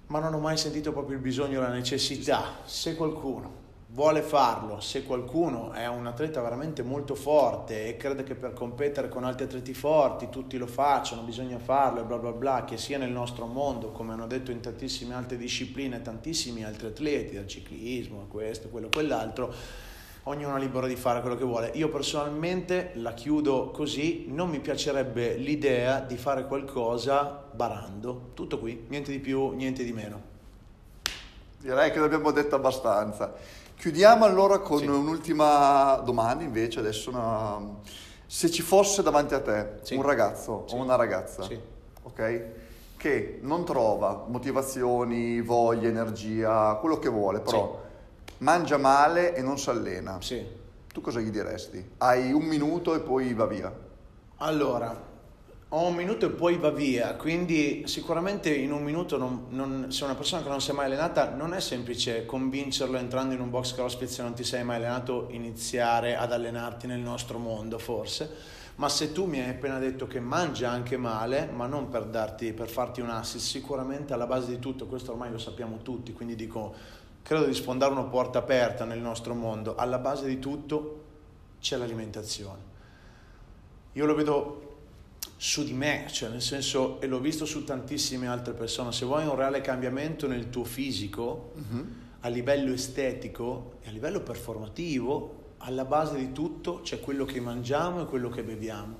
ma 0.08 0.19
non 0.19 0.34
ho 0.34 0.39
mai 0.39 0.56
sentito 0.56 0.93
proprio 0.93 1.17
il 1.17 1.21
bisogno, 1.21 1.60
la 1.60 1.67
necessità. 1.67 2.60
Se 2.63 2.95
qualcuno 2.95 3.62
vuole 3.93 4.23
farlo, 4.23 4.79
se 4.79 5.03
qualcuno 5.03 5.71
è 5.71 5.88
un 5.88 6.08
atleta 6.08 6.41
veramente 6.41 6.82
molto 6.82 7.13
forte 7.13 7.86
e 7.86 7.95
crede 7.95 8.23
che 8.23 8.34
per 8.34 8.53
competere 8.53 9.08
con 9.08 9.23
altri 9.23 9.45
atleti 9.45 9.75
forti 9.75 10.29
tutti 10.29 10.58
lo 10.58 10.65
facciano, 10.65 11.21
bisogna 11.21 11.60
farlo 11.60 12.01
e 12.01 12.03
bla 12.03 12.17
bla 12.17 12.32
bla, 12.32 12.63
che 12.65 12.77
sia 12.77 12.97
nel 12.97 13.12
nostro 13.12 13.45
mondo, 13.45 13.91
come 13.91 14.13
hanno 14.13 14.25
detto 14.25 14.49
in 14.49 14.62
tantissime 14.62 15.13
altre 15.13 15.38
discipline, 15.38 16.01
tantissimi 16.01 16.63
altri 16.63 16.88
atleti, 16.88 17.36
dal 17.36 17.45
ciclismo, 17.45 18.25
questo, 18.29 18.69
quello, 18.69 18.89
quell'altro, 18.91 19.53
ognuno 20.23 20.56
è 20.56 20.60
libero 20.60 20.88
di 20.88 20.95
fare 20.95 21.21
quello 21.21 21.36
che 21.36 21.45
vuole. 21.45 21.69
Io 21.75 21.89
personalmente 21.89 22.93
la 22.95 23.13
chiudo 23.13 23.69
così, 23.69 24.25
non 24.27 24.49
mi 24.49 24.60
piacerebbe 24.60 25.36
l'idea 25.36 25.99
di 25.99 26.17
fare 26.17 26.47
qualcosa 26.47 27.43
barando, 27.51 28.32
tutto 28.34 28.58
qui, 28.58 28.86
niente 28.88 29.12
di 29.12 29.19
più, 29.19 29.51
niente 29.51 29.84
di 29.84 29.93
meno. 29.93 30.32
Direi 31.60 31.91
che 31.91 31.99
l'abbiamo 31.99 32.32
detto 32.32 32.56
abbastanza. 32.56 33.62
Chiudiamo 33.84 34.24
allora 34.24 34.60
con 34.60 34.78
Sì. 34.78 34.86
un'ultima 34.86 35.96
domanda 36.06 36.41
invece, 36.41 36.80
adesso 36.80 37.10
una... 37.10 37.60
se 38.26 38.50
ci 38.50 38.62
fosse 38.62 39.04
davanti 39.04 39.34
a 39.34 39.41
te 39.41 39.80
Sì. 39.82 39.96
un 39.96 40.04
ragazzo 40.04 40.63
Sì. 40.67 40.76
o 40.76 40.82
una 40.82 40.96
ragazza, 40.96 41.43
Sì. 41.43 41.60
ok? 42.04 42.43
che 42.96 43.39
non 43.41 43.65
trova 43.65 44.24
motivazioni, 44.30 45.41
voglia, 45.41 45.89
energia, 45.89 46.76
quello 46.80 46.98
che 46.98 47.10
vuole, 47.10 47.41
però 47.41 47.78
mangia 48.38 48.78
male 48.78 49.36
e 49.36 49.41
non 49.41 49.60
si 49.60 49.69
allena, 49.69 50.15
Sì. 50.22 50.41
tu 50.88 51.02
cosa 51.02 51.19
gli 51.19 51.30
diresti? 51.30 51.86
Hai 51.98 52.32
un 52.32 52.43
minuto 52.43 52.96
e 52.96 53.02
poi 53.02 53.34
va 53.34 53.46
via. 53.48 53.69
Allora, 54.38 54.98
ho 55.75 55.88
un 55.88 55.95
minuto 55.95 56.27
e 56.27 56.29
poi 56.29 56.57
va 56.57 56.69
via, 56.69 57.15
quindi 57.15 57.88
sicuramente 57.88 58.53
in 58.53 58.71
un 58.71 58.83
minuto 58.83 59.17
non, 59.17 59.45
non- 59.49 59.91
se 59.91 60.03
una 60.03 60.13
persona 60.13 60.43
che 60.43 60.49
non 60.49 60.62
si 60.62 60.69
è 60.69 60.73
mai 60.73 60.86
allenata 60.86 61.31
non 61.31 61.55
è 61.55 61.59
semplice 61.59 62.27
convincerlo 62.27 62.95
entrando 62.97 63.33
in 63.33 63.39
un 63.41 63.49
box 63.49 63.73
crossfit 63.73 64.07
se 64.07 64.21
non 64.21 64.36
ti 64.36 64.43
sei 64.43 64.63
mai 64.63 64.75
allenato 64.75 65.29
iniziare 65.31 66.15
ad 66.15 66.31
allenarti 66.31 66.86
nel 66.86 66.99
nostro 66.99 67.39
mondo 67.39 67.79
forse, 67.79 68.29
ma 68.75 68.88
se 68.88 69.13
tu 69.13 69.25
mi 69.25 69.41
hai 69.41 69.49
appena 69.49 69.79
detto 69.79 70.05
che 70.05 70.19
mangia 70.19 70.69
anche 70.69 70.95
male, 70.95 71.49
ma 71.51 71.65
non 71.65 71.89
per, 71.89 72.05
darti, 72.05 72.53
per 72.53 72.69
farti 72.69 73.01
un 73.01 73.09
assist, 73.09 73.47
sicuramente 73.47 74.13
alla 74.13 74.27
base 74.27 74.51
di 74.51 74.59
tutto, 74.59 74.86
questo 74.86 75.12
ormai 75.12 75.31
lo 75.31 75.39
sappiamo 75.39 75.79
tutti, 75.81 76.13
quindi 76.13 76.36
dico, 76.36 76.71
credo 77.23 77.45
di 77.45 77.53
sfondare 77.55 77.91
una 77.91 78.03
porta 78.03 78.38
aperta 78.38 78.86
nel 78.86 78.99
nostro 78.99 79.33
mondo, 79.33 79.73
alla 79.73 79.97
base 79.97 80.27
di 80.27 80.38
tutto 80.38 81.01
c'è 81.59 81.77
l'alimentazione. 81.77 82.71
Io 83.93 84.05
lo 84.05 84.13
vedo 84.13 84.72
su 85.43 85.65
di 85.65 85.73
me, 85.73 86.06
cioè 86.10 86.29
nel 86.29 86.41
senso, 86.41 87.01
e 87.01 87.08
l'ho 87.08 87.19
visto 87.19 87.43
su 87.43 87.65
tantissime 87.65 88.27
altre 88.27 88.53
persone, 88.53 88.93
se 88.93 89.03
vuoi 89.03 89.27
un 89.27 89.36
reale 89.36 89.60
cambiamento 89.60 90.25
nel 90.25 90.49
tuo 90.49 90.63
fisico, 90.63 91.51
a 92.21 92.29
livello 92.29 92.71
estetico 92.71 93.73
e 93.82 93.89
a 93.89 93.91
livello 93.91 94.21
performativo, 94.21 95.56
alla 95.58 95.84
base 95.84 96.15
di 96.15 96.32
tutto 96.32 96.79
c'è 96.79 97.01
quello 97.01 97.25
che 97.25 97.41
mangiamo 97.41 98.01
e 98.01 98.06
quello 98.06 98.29
che 98.29 98.41
beviamo. 98.41 98.95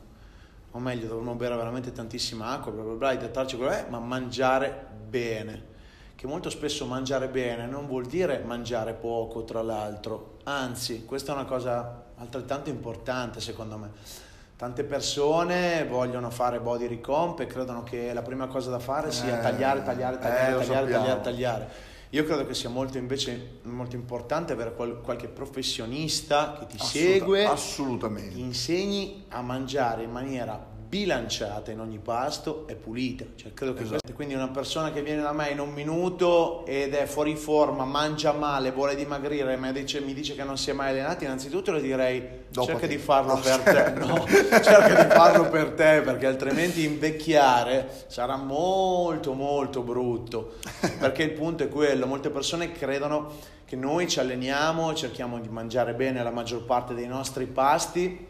O 0.72 0.80
meglio, 0.80 1.08
dovremmo 1.08 1.36
bere 1.36 1.56
veramente 1.56 1.94
tantissima 1.94 2.50
acqua, 2.50 2.74
bla 2.74 2.84
bla 2.84 2.94
bla, 2.96 3.12
idratarci 3.14 3.56
quello 3.56 3.72
è, 3.72 3.86
ma 3.90 4.00
mangiare 4.00 4.88
bene. 5.08 5.72
Che 6.14 6.28
molto 6.28 6.50
spesso 6.50 6.86
mangiare 6.86 7.30
bene 7.30 7.68
non 7.68 7.88
vuol 7.88 8.06
dire 8.06 8.44
mangiare 8.46 8.96
poco, 8.96 9.46
tra 9.46 9.62
l'altro. 9.62 10.40
Anzi, 10.44 11.06
questa 11.06 11.32
è 11.32 11.36
una 11.36 11.46
cosa 11.46 12.12
altrettanto 12.18 12.70
importante 12.70 13.40
secondo 13.40 13.78
me. 13.78 14.23
Tante 14.64 14.86
persone 14.86 15.86
vogliono 15.90 16.30
fare 16.30 16.62
body 16.62 16.88
recomp 16.88 17.38
e 17.42 17.48
credono 17.48 17.84
che 17.84 18.14
la 18.14 18.22
prima 18.22 18.48
cosa 18.48 18.70
da 18.70 18.80
fare 18.80 19.12
sia 19.12 19.38
Eh, 19.38 19.42
tagliare, 19.42 19.84
tagliare, 19.84 20.16
eh, 20.16 20.20
tagliare, 20.20 20.52
lo 20.54 20.58
tagliare, 20.60 20.90
tagliare, 20.90 21.22
tagliare. 21.22 21.68
Io 22.12 22.24
credo 22.24 22.48
che 22.48 22.54
sia 22.54 22.70
molto 22.70 22.98
invece 22.98 23.60
molto 23.64 23.98
importante 23.98 24.54
avere 24.54 24.74
qual- 24.74 25.02
qualche 25.02 25.28
professionista 25.28 26.56
che 26.58 26.68
ti 26.68 26.78
Assoluta- 26.80 27.10
segue, 27.10 27.46
Assolutamente. 27.46 28.36
ti 28.36 28.40
insegni 28.40 29.26
a 29.28 29.42
mangiare 29.42 30.04
in 30.04 30.12
maniera 30.12 30.58
bilanciata 30.98 31.72
in 31.72 31.80
ogni 31.80 31.98
pasto 31.98 32.66
e 32.68 32.76
pulita. 32.76 33.26
Cioè, 33.36 33.52
credo 33.56 33.74
che 33.74 33.80
Esatto. 33.82 33.98
questo- 34.02 34.16
quindi 34.16 34.36
una 34.36 34.50
persona 34.50 34.92
che 34.92 35.02
viene 35.02 35.24
da 35.24 35.32
me 35.32 35.50
in 35.50 35.60
un 35.60 35.72
minuto 35.74 36.64
ed 36.68 36.94
è 36.94 37.08
fuori 37.08 37.36
forma, 37.36 37.84
mangia 37.84 38.32
male, 38.32 38.72
vuole 38.72 38.94
dimagrire, 38.96 39.56
ma 39.58 39.72
dice- 39.72 40.02
mi 40.02 40.14
dice 40.14 40.36
che 40.36 40.44
non 40.44 40.56
si 40.56 40.70
è 40.70 40.74
mai 40.74 40.90
allenato, 40.92 41.24
innanzitutto 41.24 41.72
le 41.72 41.82
direi 41.82 42.22
Dopo 42.48 42.68
cerca 42.68 42.82
te. 42.82 42.88
di 42.90 42.98
farlo 43.00 43.34
No, 43.34 43.40
per 43.40 43.58
te, 43.62 43.72
certo. 43.72 44.06
no, 44.06 44.26
cerca 44.62 45.04
di 45.04 45.10
farlo 45.10 45.50
per 45.50 45.72
te 45.72 46.02
perché 46.06 46.28
altrimenti 46.28 46.84
invecchiare 46.86 47.90
sarà 48.06 48.36
molto 48.38 49.34
molto 49.34 49.82
brutto. 49.82 50.58
Perché 51.00 51.24
il 51.24 51.32
punto 51.32 51.64
è 51.64 51.70
quello, 51.70 52.06
molte 52.06 52.30
persone 52.30 52.72
credono 52.72 53.32
che 53.66 53.76
noi 53.76 54.08
ci 54.08 54.20
alleniamo, 54.20 54.94
cerchiamo 54.94 55.40
di 55.40 55.50
mangiare 55.50 55.96
bene 55.96 56.22
la 56.22 56.30
maggior 56.30 56.64
parte 56.66 56.94
dei 56.94 57.08
nostri 57.08 57.46
pasti 57.48 58.28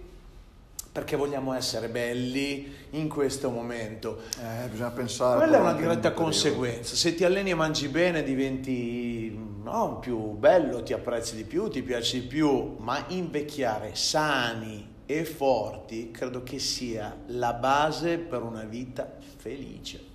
perché 0.93 1.15
vogliamo 1.15 1.53
essere 1.53 1.89
belli 1.89 2.71
in 2.91 3.09
questo 3.09 3.49
momento. 3.49 4.21
Eh, 4.39 4.67
bisogna 4.69 4.91
pensare. 4.91 5.39
Quella 5.39 5.57
è 5.57 5.59
una 5.59 5.73
diretta 5.73 6.11
conseguenza. 6.13 6.95
Se 6.95 7.15
ti 7.15 7.23
alleni 7.23 7.49
e 7.49 7.55
mangi 7.55 7.87
bene 7.87 8.21
diventi 8.21 9.35
no, 9.63 9.97
più 9.97 10.17
bello, 10.33 10.83
ti 10.83 10.93
apprezzi 10.93 11.35
di 11.35 11.45
più, 11.45 11.67
ti 11.67 11.81
piaci 11.81 12.21
di 12.21 12.27
più, 12.27 12.75
ma 12.77 13.03
invecchiare 13.07 13.95
sani 13.95 14.91
e 15.07 15.25
forti 15.25 16.11
credo 16.11 16.43
che 16.43 16.59
sia 16.59 17.17
la 17.27 17.53
base 17.53 18.19
per 18.19 18.43
una 18.43 18.63
vita 18.63 19.17
felice. 19.37 20.12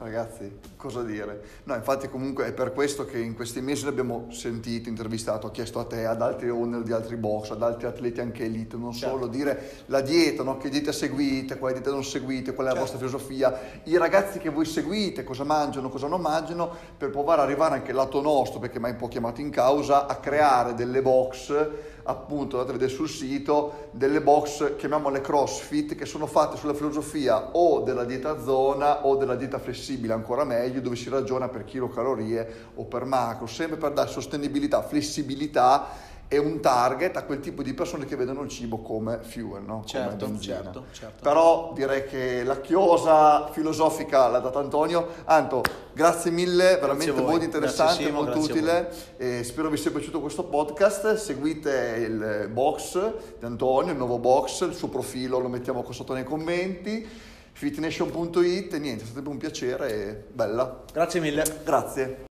Ragazzi, 0.00 0.60
cosa 0.76 1.02
dire? 1.02 1.42
No, 1.64 1.74
infatti 1.74 2.08
comunque 2.08 2.46
è 2.46 2.52
per 2.52 2.72
questo 2.72 3.04
che 3.04 3.18
in 3.18 3.34
questi 3.34 3.60
mesi 3.60 3.84
l'abbiamo 3.84 4.28
sentito, 4.30 4.88
intervistato, 4.88 5.50
chiesto 5.50 5.80
a 5.80 5.84
te, 5.86 6.06
ad 6.06 6.22
altri 6.22 6.50
owner 6.50 6.82
di 6.82 6.92
altri 6.92 7.16
box, 7.16 7.50
ad 7.50 7.62
altri 7.64 7.88
atleti 7.88 8.20
anche 8.20 8.44
elite, 8.44 8.76
non 8.76 8.92
Certo. 8.92 9.16
solo 9.16 9.26
dire 9.26 9.82
la 9.86 10.00
dieta, 10.00 10.44
no? 10.44 10.56
che 10.56 10.68
dieta 10.68 10.92
seguite, 10.92 11.58
quale 11.58 11.74
dieta 11.74 11.90
non 11.90 12.04
seguite, 12.04 12.54
qual 12.54 12.68
è 12.68 12.70
la 12.70 12.76
Certo. 12.76 12.92
vostra 12.92 13.08
filosofia, 13.08 13.58
i 13.84 13.96
ragazzi 13.96 14.38
che 14.38 14.50
voi 14.50 14.66
seguite, 14.66 15.24
cosa 15.24 15.42
mangiano, 15.42 15.88
cosa 15.88 16.06
non 16.06 16.20
mangiano, 16.20 16.70
per 16.96 17.10
provare 17.10 17.40
ad 17.40 17.48
arrivare 17.48 17.74
anche 17.74 17.90
al 17.90 17.96
lato 17.96 18.22
nostro, 18.22 18.60
perché 18.60 18.78
mai 18.78 18.92
un 18.92 18.98
po' 18.98 19.08
chiamato 19.08 19.40
in 19.40 19.50
causa, 19.50 20.06
a 20.06 20.14
creare 20.18 20.74
delle 20.74 21.02
box 21.02 21.68
appunto 22.08 22.56
andate 22.56 22.70
a 22.70 22.78
vedere 22.78 22.90
sul 22.90 23.08
sito 23.08 23.88
delle 23.90 24.22
box 24.22 24.76
chiamiamole 24.76 25.20
crossfit 25.20 25.94
che 25.94 26.06
sono 26.06 26.26
fatte 26.26 26.56
sulla 26.56 26.72
filosofia 26.72 27.50
o 27.52 27.80
della 27.80 28.04
dieta 28.04 28.40
zona 28.40 29.06
o 29.06 29.16
della 29.16 29.34
dieta 29.34 29.58
flessibile 29.58 30.14
ancora 30.14 30.44
meglio 30.44 30.80
dove 30.80 30.96
si 30.96 31.10
ragiona 31.10 31.48
per 31.48 31.64
chilocalorie 31.64 32.70
o 32.76 32.84
per 32.84 33.04
macro 33.04 33.46
sempre 33.46 33.76
per 33.76 33.92
dare 33.92 34.08
sostenibilità 34.08 34.82
flessibilità 34.82 35.86
e 36.28 36.38
un 36.38 36.60
target 36.60 37.16
a 37.16 37.24
quel 37.24 37.40
tipo 37.40 37.62
di 37.62 37.72
persone 37.72 38.04
che 38.04 38.14
vedono 38.14 38.42
il 38.42 38.50
cibo 38.50 38.78
come 38.78 39.20
fuel 39.22 39.62
no? 39.62 39.76
come 39.76 39.86
Certo, 39.86 40.26
benzina. 40.26 40.56
certo, 40.56 40.84
certo. 40.92 41.22
però 41.22 41.72
direi 41.74 42.04
che 42.04 42.44
la 42.44 42.60
chiosa 42.60 43.48
filosofica 43.50 44.28
l'ha 44.28 44.38
data 44.38 44.58
Antonio 44.58 45.08
Anto 45.24 45.62
grazie 45.92 46.30
mille 46.30 46.76
veramente 46.76 47.12
molto 47.12 47.44
interessante 47.44 48.04
Simo, 48.04 48.22
molto 48.22 48.38
utile 48.38 48.92
e 49.16 49.42
spero 49.42 49.68
vi 49.68 49.76
sia 49.76 49.90
piaciuto 49.90 50.20
questo 50.20 50.44
podcast. 50.44 51.14
Seguite 51.14 51.96
il 52.06 52.48
box 52.52 53.14
di 53.38 53.44
Antonio, 53.44 53.92
il 53.92 53.98
nuovo 53.98 54.18
box, 54.18 54.60
il 54.66 54.74
suo 54.74 54.88
profilo 54.88 55.38
lo 55.38 55.48
mettiamo 55.48 55.82
qua 55.82 55.92
sotto 55.92 56.14
nei 56.14 56.24
commenti. 56.24 57.06
fitnation.it 57.52 58.76
niente, 58.76 59.02
è 59.02 59.06
stato 59.06 59.30
un 59.30 59.36
piacere 59.36 59.92
e 59.92 60.24
bella. 60.32 60.84
Grazie 60.92 61.20
mille. 61.20 61.42
Grazie. 61.64 62.27